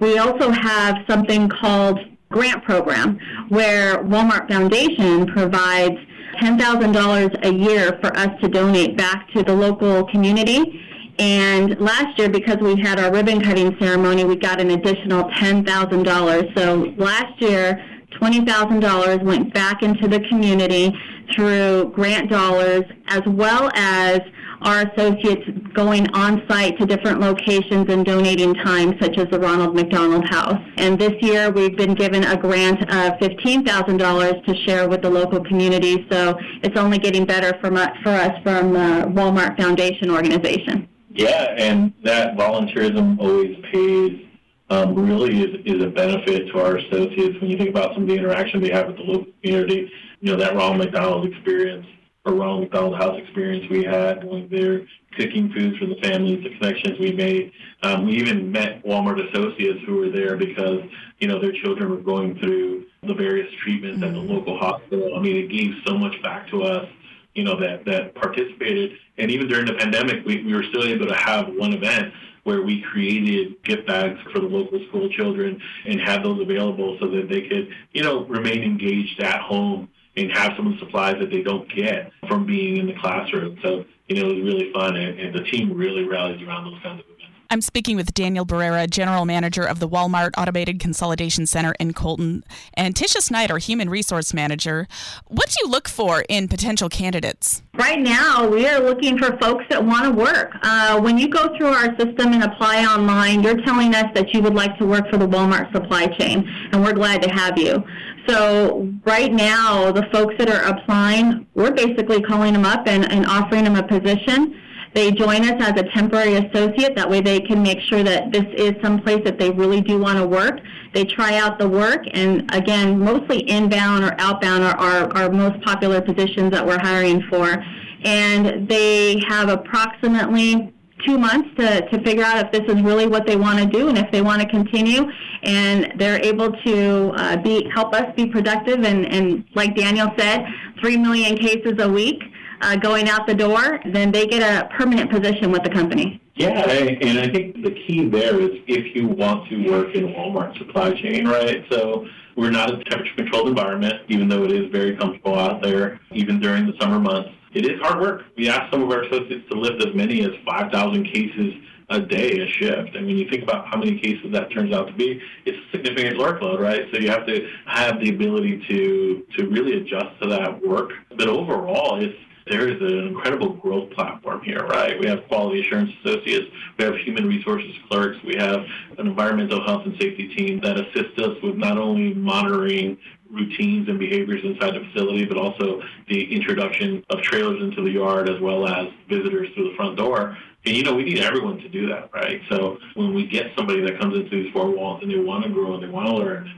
We 0.00 0.18
also 0.18 0.50
have 0.50 0.98
something 1.08 1.48
called 1.48 1.98
grant 2.30 2.64
program 2.64 3.18
where 3.48 3.98
walmart 4.04 4.48
foundation 4.48 5.26
provides 5.26 5.96
$10,000 6.40 7.46
a 7.46 7.54
year 7.54 7.98
for 8.02 8.14
us 8.16 8.28
to 8.40 8.48
donate 8.48 8.96
back 8.96 9.28
to 9.32 9.42
the 9.42 9.54
local 9.54 10.04
community 10.08 10.82
and 11.18 11.78
last 11.80 12.18
year, 12.18 12.28
because 12.28 12.58
we 12.58 12.80
had 12.80 12.98
our 12.98 13.12
ribbon 13.12 13.40
cutting 13.40 13.76
ceremony, 13.78 14.24
we 14.24 14.36
got 14.36 14.60
an 14.60 14.70
additional 14.70 15.24
$10,000. 15.30 16.58
So 16.58 16.94
last 16.96 17.40
year, 17.40 17.84
$20,000 18.20 19.22
went 19.22 19.54
back 19.54 19.82
into 19.82 20.08
the 20.08 20.20
community 20.28 20.92
through 21.34 21.92
grant 21.94 22.30
dollars, 22.30 22.84
as 23.08 23.22
well 23.26 23.70
as 23.74 24.20
our 24.62 24.82
associates 24.88 25.42
going 25.74 26.08
on 26.14 26.42
site 26.48 26.78
to 26.78 26.86
different 26.86 27.20
locations 27.20 27.88
and 27.90 28.04
donating 28.04 28.54
time, 28.54 28.98
such 29.00 29.18
as 29.18 29.28
the 29.30 29.38
Ronald 29.38 29.74
McDonald 29.74 30.24
House. 30.28 30.60
And 30.78 30.98
this 30.98 31.12
year, 31.20 31.50
we've 31.50 31.76
been 31.76 31.94
given 31.94 32.24
a 32.24 32.36
grant 32.36 32.80
of 32.82 33.18
$15,000 33.20 34.44
to 34.46 34.54
share 34.64 34.88
with 34.88 35.02
the 35.02 35.10
local 35.10 35.44
community. 35.44 36.06
So 36.10 36.38
it's 36.62 36.78
only 36.78 36.98
getting 36.98 37.26
better 37.26 37.58
for, 37.60 37.70
for 38.02 38.10
us 38.10 38.32
from 38.42 38.72
the 38.72 39.12
Walmart 39.12 39.60
Foundation 39.60 40.10
organization. 40.10 40.88
Yeah, 41.14 41.54
and 41.56 41.92
that 42.02 42.36
volunteerism 42.36 43.18
always 43.20 43.56
pays 43.72 44.26
um, 44.68 44.94
really 44.94 45.42
is, 45.42 45.60
is 45.64 45.82
a 45.82 45.88
benefit 45.88 46.48
to 46.48 46.60
our 46.60 46.76
associates 46.76 47.40
when 47.40 47.50
you 47.50 47.56
think 47.56 47.70
about 47.70 47.94
some 47.94 48.02
of 48.02 48.08
the 48.08 48.16
interaction 48.16 48.60
they 48.60 48.70
have 48.70 48.88
with 48.88 48.96
the 48.96 49.02
local 49.02 49.32
community. 49.40 49.90
You 50.20 50.32
know, 50.32 50.36
that 50.38 50.54
Ronald 50.54 50.78
McDonald 50.78 51.26
experience 51.26 51.86
a 52.26 52.32
Ronald 52.32 52.62
McDonald 52.62 52.96
House 52.96 53.18
experience 53.20 53.66
we 53.70 53.84
had 53.84 54.22
going 54.22 54.48
there, 54.48 54.86
cooking 55.16 55.52
foods 55.52 55.76
for 55.76 55.86
the 55.86 55.96
families, 56.02 56.42
the 56.42 56.56
connections 56.56 56.98
we 56.98 57.12
made. 57.12 57.52
Um, 57.82 58.06
we 58.06 58.14
even 58.14 58.50
met 58.50 58.82
Walmart 58.82 59.20
associates 59.28 59.80
who 59.86 59.96
were 59.96 60.08
there 60.08 60.36
because, 60.36 60.80
you 61.18 61.28
know, 61.28 61.38
their 61.38 61.52
children 61.52 61.90
were 61.90 61.98
going 61.98 62.38
through 62.38 62.86
the 63.02 63.12
various 63.12 63.52
treatments 63.62 64.02
at 64.02 64.14
the 64.14 64.18
local 64.18 64.58
hospital. 64.58 65.14
I 65.14 65.20
mean, 65.20 65.36
it 65.36 65.50
gave 65.50 65.74
so 65.86 65.98
much 65.98 66.20
back 66.22 66.48
to 66.48 66.62
us, 66.62 66.88
you 67.34 67.44
know, 67.44 67.58
that, 67.58 67.84
that 67.84 68.14
participated. 68.14 68.92
And 69.18 69.30
even 69.30 69.48
during 69.48 69.66
the 69.66 69.74
pandemic, 69.74 70.24
we, 70.24 70.44
we 70.44 70.54
were 70.54 70.64
still 70.64 70.84
able 70.84 71.06
to 71.06 71.14
have 71.14 71.48
one 71.48 71.72
event 71.72 72.12
where 72.44 72.62
we 72.62 72.82
created 72.82 73.62
gift 73.64 73.86
bags 73.86 74.20
for 74.32 74.38
the 74.38 74.46
local 74.46 74.78
school 74.88 75.08
children 75.08 75.60
and 75.86 76.00
had 76.00 76.22
those 76.22 76.40
available 76.40 76.96
so 77.00 77.08
that 77.08 77.28
they 77.28 77.42
could, 77.48 77.68
you 77.92 78.02
know, 78.02 78.24
remain 78.26 78.62
engaged 78.62 79.20
at 79.20 79.40
home 79.40 79.88
and 80.16 80.30
have 80.32 80.52
some 80.56 80.66
of 80.66 80.74
the 80.74 80.78
supplies 80.78 81.16
that 81.18 81.30
they 81.30 81.42
don't 81.42 81.68
get 81.74 82.12
from 82.28 82.46
being 82.46 82.76
in 82.76 82.86
the 82.86 82.94
classroom. 83.00 83.58
So, 83.62 83.84
you 84.08 84.22
know, 84.22 84.30
it 84.30 84.34
was 84.34 84.44
really 84.44 84.72
fun, 84.72 84.96
and, 84.96 85.18
and 85.18 85.34
the 85.34 85.42
team 85.44 85.72
really 85.72 86.04
rallies 86.04 86.40
around 86.42 86.64
those 86.64 86.80
kinds 86.82 87.00
of 87.00 87.06
events. 87.06 87.33
I'm 87.50 87.60
speaking 87.60 87.96
with 87.96 88.14
Daniel 88.14 88.46
Barrera, 88.46 88.88
General 88.88 89.24
Manager 89.24 89.62
of 89.62 89.78
the 89.78 89.88
Walmart 89.88 90.30
Automated 90.36 90.80
Consolidation 90.80 91.46
Center 91.46 91.74
in 91.78 91.92
Colton, 91.92 92.42
and 92.74 92.94
Tisha 92.94 93.20
Snyder, 93.20 93.58
Human 93.58 93.90
Resource 93.90 94.32
Manager. 94.34 94.88
What 95.28 95.50
do 95.50 95.56
you 95.62 95.70
look 95.70 95.88
for 95.88 96.24
in 96.28 96.48
potential 96.48 96.88
candidates? 96.88 97.62
Right 97.74 98.00
now, 98.00 98.48
we 98.48 98.66
are 98.66 98.80
looking 98.80 99.18
for 99.18 99.36
folks 99.38 99.64
that 99.68 99.84
want 99.84 100.04
to 100.04 100.10
work. 100.10 100.52
Uh, 100.62 101.00
when 101.00 101.18
you 101.18 101.28
go 101.28 101.56
through 101.56 101.68
our 101.68 101.96
system 101.98 102.32
and 102.32 102.44
apply 102.44 102.84
online, 102.84 103.42
you're 103.42 103.60
telling 103.62 103.94
us 103.94 104.06
that 104.14 104.32
you 104.32 104.42
would 104.42 104.54
like 104.54 104.76
to 104.78 104.86
work 104.86 105.08
for 105.10 105.18
the 105.18 105.28
Walmart 105.28 105.72
supply 105.72 106.06
chain, 106.06 106.48
and 106.72 106.82
we're 106.82 106.92
glad 106.92 107.22
to 107.22 107.28
have 107.30 107.58
you. 107.58 107.84
So 108.26 108.90
right 109.04 109.32
now, 109.32 109.92
the 109.92 110.06
folks 110.12 110.34
that 110.38 110.48
are 110.48 110.62
applying, 110.62 111.46
we're 111.54 111.72
basically 111.72 112.22
calling 112.22 112.54
them 112.54 112.64
up 112.64 112.88
and, 112.88 113.10
and 113.12 113.26
offering 113.26 113.64
them 113.64 113.76
a 113.76 113.82
position. 113.82 114.60
They 114.94 115.10
join 115.10 115.42
us 115.42 115.60
as 115.60 115.80
a 115.80 115.84
temporary 115.90 116.36
associate. 116.36 116.94
That 116.94 117.10
way 117.10 117.20
they 117.20 117.40
can 117.40 117.62
make 117.62 117.80
sure 117.80 118.04
that 118.04 118.30
this 118.30 118.44
is 118.56 118.74
someplace 118.82 119.22
that 119.24 119.38
they 119.40 119.50
really 119.50 119.80
do 119.80 119.98
want 119.98 120.18
to 120.18 120.26
work. 120.26 120.60
They 120.94 121.04
try 121.04 121.38
out 121.38 121.58
the 121.58 121.68
work, 121.68 122.04
and 122.12 122.48
again, 122.54 123.00
mostly 123.00 123.40
inbound 123.50 124.04
or 124.04 124.14
outbound 124.20 124.62
are 124.62 124.76
our, 124.76 125.12
our 125.16 125.30
most 125.30 125.60
popular 125.62 126.00
positions 126.00 126.52
that 126.52 126.64
we're 126.64 126.78
hiring 126.78 127.22
for. 127.28 127.62
And 128.04 128.68
they 128.68 129.20
have 129.28 129.48
approximately 129.48 130.72
two 131.04 131.18
months 131.18 131.48
to, 131.58 131.88
to 131.90 132.02
figure 132.04 132.22
out 132.22 132.46
if 132.46 132.52
this 132.52 132.72
is 132.72 132.80
really 132.82 133.06
what 133.06 133.26
they 133.26 133.36
want 133.36 133.58
to 133.58 133.66
do 133.66 133.88
and 133.88 133.98
if 133.98 134.10
they 134.12 134.22
want 134.22 134.40
to 134.42 134.48
continue. 134.48 135.10
And 135.42 135.92
they're 135.98 136.22
able 136.22 136.52
to 136.52 137.12
uh, 137.16 137.36
be 137.38 137.68
help 137.74 137.94
us 137.94 138.04
be 138.14 138.26
productive. 138.26 138.84
And, 138.84 139.06
and 139.06 139.44
like 139.54 139.74
Daniel 139.74 140.08
said, 140.16 140.46
three 140.80 140.96
million 140.96 141.36
cases 141.36 141.74
a 141.80 141.88
week 141.88 142.22
uh, 142.60 142.76
going 142.76 143.08
out 143.08 143.26
the 143.26 143.34
door, 143.34 143.80
then 143.86 144.10
they 144.10 144.26
get 144.26 144.42
a 144.42 144.68
permanent 144.74 145.10
position 145.10 145.50
with 145.50 145.62
the 145.62 145.70
company. 145.70 146.20
Yeah, 146.36 146.68
and 146.68 147.18
I 147.18 147.28
think 147.30 147.62
the 147.62 147.70
key 147.86 148.08
there 148.08 148.40
is 148.40 148.50
if 148.66 148.96
you 148.96 149.06
want 149.06 149.48
to 149.50 149.70
work 149.70 149.94
in 149.94 150.08
Walmart 150.08 150.58
supply 150.58 150.92
chain, 150.92 151.28
right? 151.28 151.64
So 151.70 152.06
we're 152.36 152.50
not 152.50 152.74
a 152.74 152.82
temperature 152.84 153.14
controlled 153.16 153.48
environment, 153.48 153.94
even 154.08 154.28
though 154.28 154.42
it 154.42 154.50
is 154.50 154.70
very 154.72 154.96
comfortable 154.96 155.38
out 155.38 155.62
there, 155.62 156.00
even 156.12 156.40
during 156.40 156.66
the 156.66 156.72
summer 156.80 156.98
months. 156.98 157.30
It 157.52 157.66
is 157.66 157.80
hard 157.82 158.00
work. 158.00 158.22
We 158.36 158.48
ask 158.48 158.68
some 158.72 158.82
of 158.82 158.90
our 158.90 159.02
associates 159.02 159.48
to 159.50 159.58
lift 159.58 159.86
as 159.86 159.94
many 159.94 160.24
as 160.24 160.32
5,000 160.44 161.04
cases 161.04 161.54
a 161.90 162.00
day 162.00 162.40
a 162.40 162.46
shift. 162.48 162.96
I 162.96 163.00
mean, 163.00 163.18
you 163.18 163.28
think 163.30 163.42
about 163.42 163.66
how 163.68 163.78
many 163.78 164.00
cases 164.00 164.32
that 164.32 164.50
turns 164.52 164.74
out 164.74 164.88
to 164.88 164.92
be. 164.94 165.20
It's 165.44 165.56
a 165.56 165.76
significant 165.76 166.18
workload, 166.18 166.58
right? 166.58 166.82
So 166.92 166.98
you 166.98 167.10
have 167.10 167.26
to 167.26 167.48
have 167.66 168.00
the 168.00 168.10
ability 168.10 168.64
to 168.68 169.26
to 169.36 169.48
really 169.48 169.76
adjust 169.76 170.20
to 170.22 170.28
that 170.30 170.66
work. 170.66 170.90
But 171.10 171.28
overall, 171.28 172.02
it's 172.02 172.16
there 172.46 172.68
is 172.68 172.80
an 172.80 173.08
incredible 173.08 173.54
growth 173.54 173.90
platform 173.92 174.42
here, 174.42 174.66
right? 174.66 174.98
We 174.98 175.06
have 175.06 175.26
quality 175.28 175.60
assurance 175.60 175.90
associates, 176.04 176.50
we 176.78 176.84
have 176.84 176.96
human 176.96 177.26
resources 177.26 177.74
clerks, 177.88 178.22
we 178.22 178.36
have 178.36 178.60
an 178.98 179.06
environmental 179.06 179.64
health 179.64 179.86
and 179.86 179.94
safety 179.98 180.34
team 180.34 180.60
that 180.60 180.78
assists 180.78 181.18
us 181.18 181.36
with 181.42 181.56
not 181.56 181.78
only 181.78 182.12
monitoring 182.14 182.98
routines 183.30 183.88
and 183.88 183.98
behaviors 183.98 184.44
inside 184.44 184.74
the 184.74 184.84
facility, 184.92 185.24
but 185.24 185.36
also 185.36 185.80
the 186.08 186.34
introduction 186.34 187.02
of 187.10 187.22
trailers 187.22 187.62
into 187.62 187.82
the 187.82 187.90
yard 187.90 188.28
as 188.28 188.40
well 188.40 188.68
as 188.68 188.88
visitors 189.08 189.48
through 189.54 189.70
the 189.70 189.76
front 189.76 189.96
door. 189.96 190.36
And 190.66 190.76
you 190.76 190.82
know, 190.82 190.94
we 190.94 191.04
need 191.04 191.20
everyone 191.20 191.58
to 191.58 191.68
do 191.68 191.88
that, 191.88 192.10
right? 192.12 192.40
So 192.50 192.78
when 192.94 193.14
we 193.14 193.26
get 193.26 193.52
somebody 193.56 193.80
that 193.82 193.98
comes 193.98 194.16
into 194.16 194.30
these 194.30 194.52
four 194.52 194.70
walls 194.70 195.02
and 195.02 195.10
they 195.10 195.18
want 195.18 195.44
to 195.44 195.50
grow 195.50 195.74
and 195.74 195.82
they 195.82 195.88
want 195.88 196.08
to 196.08 196.14
learn 196.14 196.50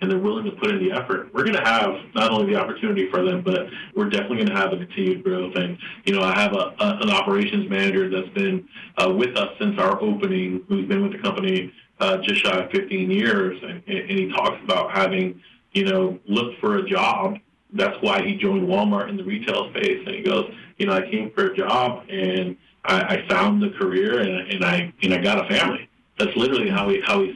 and 0.00 0.10
they're 0.10 0.18
willing 0.18 0.44
to 0.44 0.52
put 0.52 0.70
in 0.70 0.78
the 0.78 0.92
effort, 0.92 1.32
we're 1.32 1.44
going 1.44 1.56
to 1.56 1.64
have 1.64 1.94
not 2.14 2.30
only 2.30 2.52
the 2.52 2.60
opportunity 2.60 3.08
for 3.10 3.22
them, 3.22 3.42
but 3.42 3.68
we're 3.94 4.08
definitely 4.08 4.38
going 4.38 4.48
to 4.48 4.56
have 4.56 4.72
a 4.72 4.76
continued 4.76 5.24
growth. 5.24 5.54
And, 5.56 5.78
you 6.04 6.14
know, 6.14 6.22
I 6.22 6.38
have 6.38 6.52
a, 6.52 6.74
a, 6.78 6.98
an 7.02 7.10
operations 7.10 7.68
manager 7.68 8.08
that's 8.10 8.32
been 8.34 8.68
uh, 8.98 9.10
with 9.10 9.36
us 9.36 9.50
since 9.58 9.78
our 9.78 10.00
opening, 10.02 10.64
who's 10.68 10.86
been 10.86 11.02
with 11.02 11.12
the 11.12 11.18
company 11.18 11.72
uh, 12.00 12.18
just 12.18 12.42
shy 12.42 12.50
of 12.50 12.70
15 12.70 13.10
years. 13.10 13.58
And, 13.62 13.82
and 13.86 14.10
he 14.10 14.28
talks 14.30 14.62
about 14.62 14.92
having, 14.92 15.40
you 15.72 15.84
know, 15.84 16.18
looked 16.26 16.60
for 16.60 16.78
a 16.78 16.88
job. 16.88 17.38
That's 17.72 17.96
why 18.00 18.22
he 18.22 18.36
joined 18.36 18.68
Walmart 18.68 19.08
in 19.08 19.16
the 19.16 19.24
retail 19.24 19.70
space. 19.70 20.02
And 20.06 20.14
he 20.14 20.22
goes, 20.22 20.52
you 20.78 20.86
know, 20.86 20.92
I 20.92 21.10
came 21.10 21.30
for 21.30 21.46
a 21.46 21.56
job 21.56 22.04
and 22.08 22.56
I, 22.84 23.00
I 23.00 23.28
found 23.28 23.62
the 23.62 23.70
career 23.70 24.20
and, 24.20 24.50
and 24.50 24.64
I, 24.64 24.92
and 25.02 25.14
I 25.14 25.18
got 25.18 25.44
a 25.44 25.48
family. 25.48 25.88
That's 26.18 26.34
literally 26.34 26.70
how 26.70 26.88
he 26.88 27.00
how 27.04 27.22
he 27.22 27.34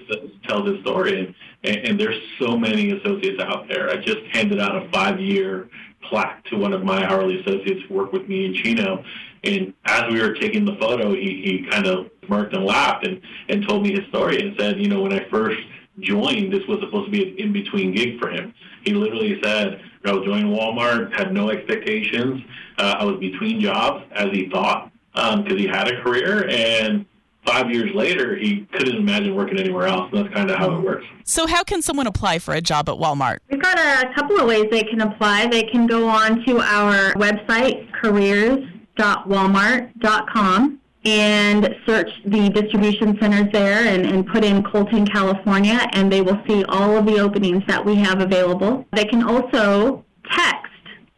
tells 0.48 0.66
his 0.66 0.80
story, 0.80 1.18
and, 1.18 1.34
and, 1.64 1.76
and 1.76 2.00
there's 2.00 2.20
so 2.38 2.56
many 2.56 2.90
associates 2.90 3.40
out 3.40 3.68
there. 3.68 3.90
I 3.90 3.96
just 3.96 4.20
handed 4.32 4.60
out 4.60 4.76
a 4.76 4.88
five-year 4.90 5.68
plaque 6.02 6.44
to 6.46 6.56
one 6.56 6.72
of 6.72 6.82
my 6.82 7.06
hourly 7.06 7.40
associates 7.40 7.82
who 7.86 7.94
worked 7.94 8.12
with 8.12 8.28
me 8.28 8.46
in 8.46 8.54
Chino, 8.54 9.04
and 9.44 9.72
as 9.84 10.12
we 10.12 10.20
were 10.20 10.34
taking 10.34 10.64
the 10.64 10.76
photo, 10.76 11.12
he, 11.14 11.42
he 11.44 11.66
kind 11.70 11.86
of 11.86 12.10
smirked 12.26 12.54
and 12.54 12.64
laughed 12.64 13.06
and, 13.06 13.20
and 13.48 13.66
told 13.66 13.82
me 13.82 13.92
his 13.92 14.06
story 14.08 14.40
and 14.40 14.56
said, 14.58 14.80
you 14.80 14.88
know, 14.88 15.02
when 15.02 15.12
I 15.12 15.28
first 15.30 15.60
joined, 15.98 16.52
this 16.52 16.66
was 16.66 16.80
supposed 16.80 17.06
to 17.06 17.10
be 17.10 17.30
an 17.30 17.36
in-between 17.36 17.94
gig 17.94 18.18
for 18.18 18.30
him. 18.30 18.54
He 18.84 18.92
literally 18.92 19.40
said, 19.42 19.82
I 20.04 20.12
was 20.12 20.24
joining 20.24 20.46
Walmart, 20.46 21.12
had 21.12 21.32
no 21.32 21.50
expectations. 21.50 22.42
Uh, 22.78 22.96
I 22.98 23.04
was 23.04 23.18
between 23.18 23.60
jobs, 23.60 24.04
as 24.12 24.28
he 24.30 24.48
thought, 24.48 24.90
because 25.12 25.34
um, 25.34 25.58
he 25.58 25.66
had 25.66 25.88
a 25.88 26.00
career, 26.02 26.48
and 26.48 27.04
five 27.46 27.70
years 27.70 27.94
later, 27.94 28.36
he 28.36 28.66
couldn't 28.72 28.96
imagine 28.96 29.34
working 29.34 29.58
anywhere 29.58 29.86
else. 29.86 30.10
And 30.12 30.24
that's 30.24 30.34
kind 30.34 30.50
of 30.50 30.56
how 30.56 30.74
it 30.74 30.80
works. 30.80 31.04
So, 31.24 31.46
how 31.46 31.62
can 31.64 31.82
someone 31.82 32.06
apply 32.06 32.38
for 32.38 32.54
a 32.54 32.60
job 32.60 32.88
at 32.88 32.94
Walmart? 32.96 33.38
We've 33.50 33.60
got 33.60 33.78
a 33.78 34.12
couple 34.14 34.40
of 34.40 34.46
ways 34.46 34.66
they 34.70 34.84
can 34.84 35.00
apply. 35.00 35.46
They 35.46 35.64
can 35.64 35.86
go 35.86 36.08
on 36.08 36.44
to 36.46 36.60
our 36.60 37.12
website, 37.14 37.90
careers.walmart.com, 37.92 40.80
and 41.04 41.74
search 41.86 42.10
the 42.26 42.50
distribution 42.50 43.18
centers 43.20 43.50
there 43.52 43.86
and, 43.86 44.04
and 44.06 44.26
put 44.26 44.44
in 44.44 44.62
Colton, 44.62 45.06
California, 45.06 45.88
and 45.92 46.12
they 46.12 46.20
will 46.20 46.40
see 46.46 46.62
all 46.64 46.94
of 46.96 47.06
the 47.06 47.18
openings 47.18 47.62
that 47.66 47.82
we 47.84 47.94
have 47.96 48.20
available. 48.20 48.86
They 48.92 49.06
can 49.06 49.22
also 49.22 50.04
text 50.30 50.66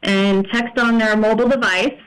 and 0.03 0.47
text 0.53 0.79
on 0.79 0.99
their 0.99 1.17
mobile 1.17 1.49
device 1.49 1.99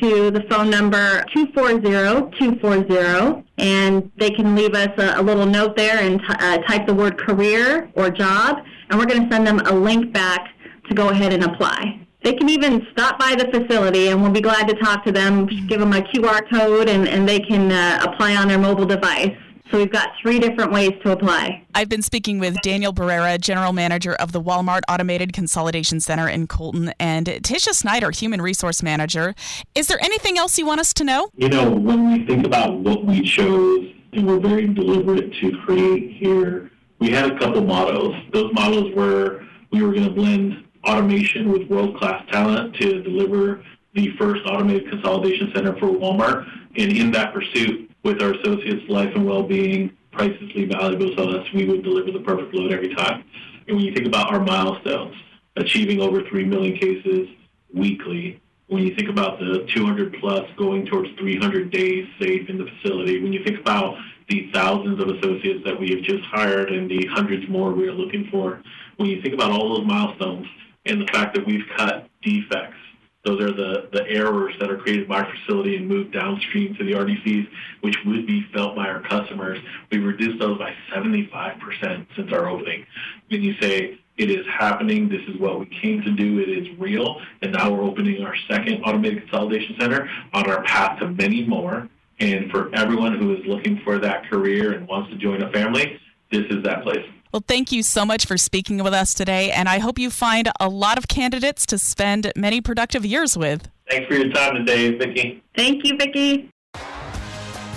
to 0.00 0.30
the 0.30 0.42
phone 0.50 0.70
number 0.70 1.24
240-240 1.36 3.44
and 3.58 4.10
they 4.16 4.30
can 4.30 4.54
leave 4.54 4.74
us 4.74 4.88
a, 4.98 5.20
a 5.20 5.22
little 5.22 5.44
note 5.46 5.76
there 5.76 5.98
and 5.98 6.20
t- 6.20 6.26
uh, 6.28 6.58
type 6.68 6.86
the 6.86 6.94
word 6.94 7.18
career 7.18 7.90
or 7.94 8.10
job 8.10 8.58
and 8.90 8.98
we're 8.98 9.06
going 9.06 9.22
to 9.22 9.28
send 9.32 9.46
them 9.46 9.60
a 9.60 9.72
link 9.72 10.12
back 10.12 10.48
to 10.88 10.94
go 10.94 11.10
ahead 11.10 11.32
and 11.32 11.44
apply. 11.44 12.00
They 12.22 12.32
can 12.32 12.48
even 12.48 12.86
stop 12.92 13.18
by 13.18 13.34
the 13.36 13.46
facility 13.52 14.08
and 14.08 14.22
we'll 14.22 14.32
be 14.32 14.40
glad 14.40 14.66
to 14.68 14.74
talk 14.76 15.04
to 15.04 15.12
them, 15.12 15.46
give 15.68 15.80
them 15.80 15.92
a 15.92 16.00
QR 16.00 16.40
code 16.50 16.88
and, 16.88 17.06
and 17.06 17.28
they 17.28 17.40
can 17.40 17.70
uh, 17.70 17.98
apply 18.02 18.36
on 18.36 18.48
their 18.48 18.58
mobile 18.58 18.86
device. 18.86 19.36
So 19.70 19.78
we've 19.78 19.90
got 19.90 20.10
three 20.20 20.38
different 20.38 20.72
ways 20.72 20.92
to 21.02 21.12
apply. 21.12 21.64
I've 21.74 21.88
been 21.88 22.02
speaking 22.02 22.38
with 22.38 22.60
Daniel 22.62 22.92
Barrera, 22.92 23.40
General 23.40 23.72
Manager 23.72 24.14
of 24.14 24.32
the 24.32 24.40
Walmart 24.40 24.82
Automated 24.88 25.32
Consolidation 25.32 26.00
Center 26.00 26.28
in 26.28 26.46
Colton, 26.46 26.92
and 27.00 27.26
Tisha 27.26 27.72
Snyder, 27.72 28.10
Human 28.10 28.42
Resource 28.42 28.82
Manager. 28.82 29.34
Is 29.74 29.86
there 29.88 29.98
anything 30.00 30.38
else 30.38 30.58
you 30.58 30.66
want 30.66 30.80
us 30.80 30.92
to 30.94 31.04
know? 31.04 31.30
You 31.36 31.48
know, 31.48 31.70
when 31.70 32.12
we 32.12 32.26
think 32.26 32.46
about 32.46 32.78
what 32.80 33.04
we 33.04 33.22
chose, 33.22 33.90
and 34.12 34.28
we're 34.28 34.38
very 34.38 34.68
deliberate 34.68 35.32
to 35.40 35.52
create 35.64 36.12
here, 36.18 36.70
we 37.00 37.10
had 37.10 37.32
a 37.32 37.38
couple 37.38 37.64
mottos. 37.64 38.14
Those 38.32 38.52
mottos 38.52 38.94
were 38.94 39.44
we 39.72 39.82
were 39.82 39.92
going 39.92 40.04
to 40.04 40.10
blend 40.10 40.64
automation 40.84 41.50
with 41.50 41.68
world-class 41.68 42.24
talent 42.30 42.76
to 42.76 43.02
deliver 43.02 43.64
the 43.94 44.10
first 44.18 44.42
automated 44.46 44.88
consolidation 44.90 45.50
center 45.54 45.72
for 45.78 45.86
Walmart. 45.86 46.46
And 46.76 46.92
in 46.92 47.10
that 47.12 47.32
pursuit, 47.32 47.90
with 48.04 48.22
our 48.22 48.32
associates' 48.34 48.88
life 48.88 49.10
and 49.14 49.26
well-being 49.26 49.90
pricelessly 50.12 50.66
valuable 50.66 51.12
so 51.16 51.32
that 51.32 51.44
we 51.52 51.66
would 51.66 51.82
deliver 51.82 52.12
the 52.12 52.20
perfect 52.20 52.54
load 52.54 52.72
every 52.72 52.94
time. 52.94 53.24
And 53.66 53.76
when 53.76 53.84
you 53.84 53.92
think 53.92 54.06
about 54.06 54.32
our 54.32 54.40
milestones, 54.40 55.16
achieving 55.56 56.00
over 56.00 56.22
3 56.22 56.44
million 56.44 56.76
cases 56.76 57.28
weekly, 57.72 58.40
when 58.68 58.82
you 58.82 58.94
think 58.94 59.08
about 59.08 59.38
the 59.38 59.66
200 59.74 60.16
plus 60.20 60.48
going 60.56 60.86
towards 60.86 61.10
300 61.18 61.70
days 61.70 62.06
safe 62.20 62.48
in 62.48 62.58
the 62.58 62.66
facility, 62.66 63.22
when 63.22 63.32
you 63.32 63.42
think 63.44 63.58
about 63.58 63.96
the 64.28 64.50
thousands 64.52 65.00
of 65.00 65.08
associates 65.08 65.64
that 65.64 65.78
we 65.78 65.90
have 65.90 66.02
just 66.02 66.24
hired 66.24 66.72
and 66.72 66.90
the 66.90 67.06
hundreds 67.12 67.48
more 67.48 67.72
we 67.72 67.86
are 67.88 67.92
looking 67.92 68.28
for, 68.30 68.62
when 68.96 69.08
you 69.08 69.20
think 69.20 69.34
about 69.34 69.50
all 69.50 69.76
those 69.76 69.86
milestones 69.86 70.46
and 70.86 71.00
the 71.00 71.06
fact 71.12 71.34
that 71.34 71.46
we've 71.46 71.64
cut 71.76 72.08
defects 72.22 72.76
Those 73.24 73.40
are 73.40 73.52
the, 73.52 73.88
the 73.92 74.06
errors 74.06 74.54
that 74.60 74.70
are 74.70 74.76
created 74.76 75.08
by 75.08 75.22
our 75.22 75.32
facility 75.34 75.76
and 75.76 75.88
moved 75.88 76.12
downstream 76.12 76.74
to 76.74 76.84
the 76.84 76.92
RDCs, 76.92 77.48
which 77.80 77.96
would 78.04 78.26
be 78.26 78.46
felt 78.52 78.76
by 78.76 78.86
our 78.86 79.00
customers. 79.00 79.58
We've 79.90 80.04
reduced 80.04 80.38
those 80.38 80.58
by 80.58 80.74
75% 80.94 82.06
since 82.16 82.32
our 82.32 82.48
opening. 82.48 82.84
When 83.28 83.42
you 83.42 83.54
say 83.60 83.98
it 84.18 84.30
is 84.30 84.46
happening, 84.46 85.08
this 85.08 85.22
is 85.26 85.40
what 85.40 85.58
we 85.58 85.66
came 85.66 86.02
to 86.02 86.12
do, 86.12 86.38
it 86.38 86.48
is 86.48 86.78
real, 86.78 87.20
and 87.42 87.52
now 87.52 87.72
we're 87.72 87.82
opening 87.82 88.22
our 88.22 88.36
second 88.48 88.82
automated 88.84 89.22
consolidation 89.22 89.76
center 89.80 90.08
on 90.32 90.48
our 90.48 90.62
path 90.62 91.00
to 91.00 91.08
many 91.08 91.44
more. 91.44 91.88
And 92.20 92.50
for 92.50 92.72
everyone 92.74 93.18
who 93.18 93.34
is 93.34 93.44
looking 93.46 93.80
for 93.84 93.98
that 93.98 94.30
career 94.30 94.72
and 94.72 94.86
wants 94.86 95.10
to 95.10 95.16
join 95.16 95.42
a 95.42 95.50
family, 95.50 95.98
this 96.30 96.44
is 96.50 96.62
that 96.62 96.82
place. 96.82 97.04
Well, 97.34 97.42
thank 97.48 97.72
you 97.72 97.82
so 97.82 98.06
much 98.06 98.26
for 98.26 98.38
speaking 98.38 98.80
with 98.80 98.94
us 98.94 99.12
today, 99.12 99.50
and 99.50 99.68
I 99.68 99.80
hope 99.80 99.98
you 99.98 100.08
find 100.08 100.52
a 100.60 100.68
lot 100.68 100.98
of 100.98 101.08
candidates 101.08 101.66
to 101.66 101.78
spend 101.78 102.30
many 102.36 102.60
productive 102.60 103.04
years 103.04 103.36
with. 103.36 103.68
Thanks 103.90 104.06
for 104.06 104.14
your 104.14 104.32
time 104.32 104.54
today, 104.54 104.96
Vicki. 104.96 105.42
Thank 105.56 105.84
you, 105.84 105.96
Vicki. 105.96 106.48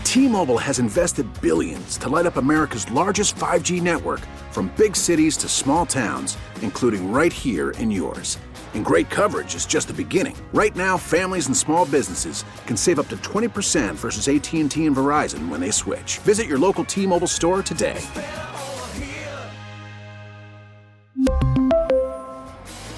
T-Mobile 0.04 0.60
has 0.60 0.78
invested 0.78 1.26
billions 1.42 1.98
to 1.98 2.08
light 2.08 2.28
up 2.28 2.38
America's 2.38 2.88
largest 2.92 3.36
5G 3.36 3.82
network 3.82 4.20
from 4.52 4.72
big 4.78 4.96
cities 4.96 5.36
to 5.38 5.50
small 5.50 5.88
towns, 5.88 6.38
including 6.62 7.12
right 7.12 7.34
here 7.34 7.72
in 7.80 7.90
yours. 7.90 8.38
And 8.76 8.86
great 8.86 9.10
coverage 9.10 9.56
is 9.56 9.66
just 9.66 9.88
the 9.88 9.94
beginning. 9.96 10.36
Right 10.54 10.76
now, 10.76 10.98
families 10.98 11.48
and 11.48 11.58
small 11.58 11.88
businesses 11.88 12.46
can 12.68 12.78
save 12.78 13.00
up 13.00 13.10
to 13.10 13.18
20% 13.18 13.96
versus 13.96 14.28
AT&T 14.28 14.86
and 14.86 14.96
Verizon 14.96 15.50
when 15.50 15.60
they 15.60 15.72
switch. 15.72 16.20
Visit 16.20 16.46
your 16.46 16.60
local 16.60 16.86
T-Mobile 16.86 17.26
store 17.26 17.64
today. 17.64 18.00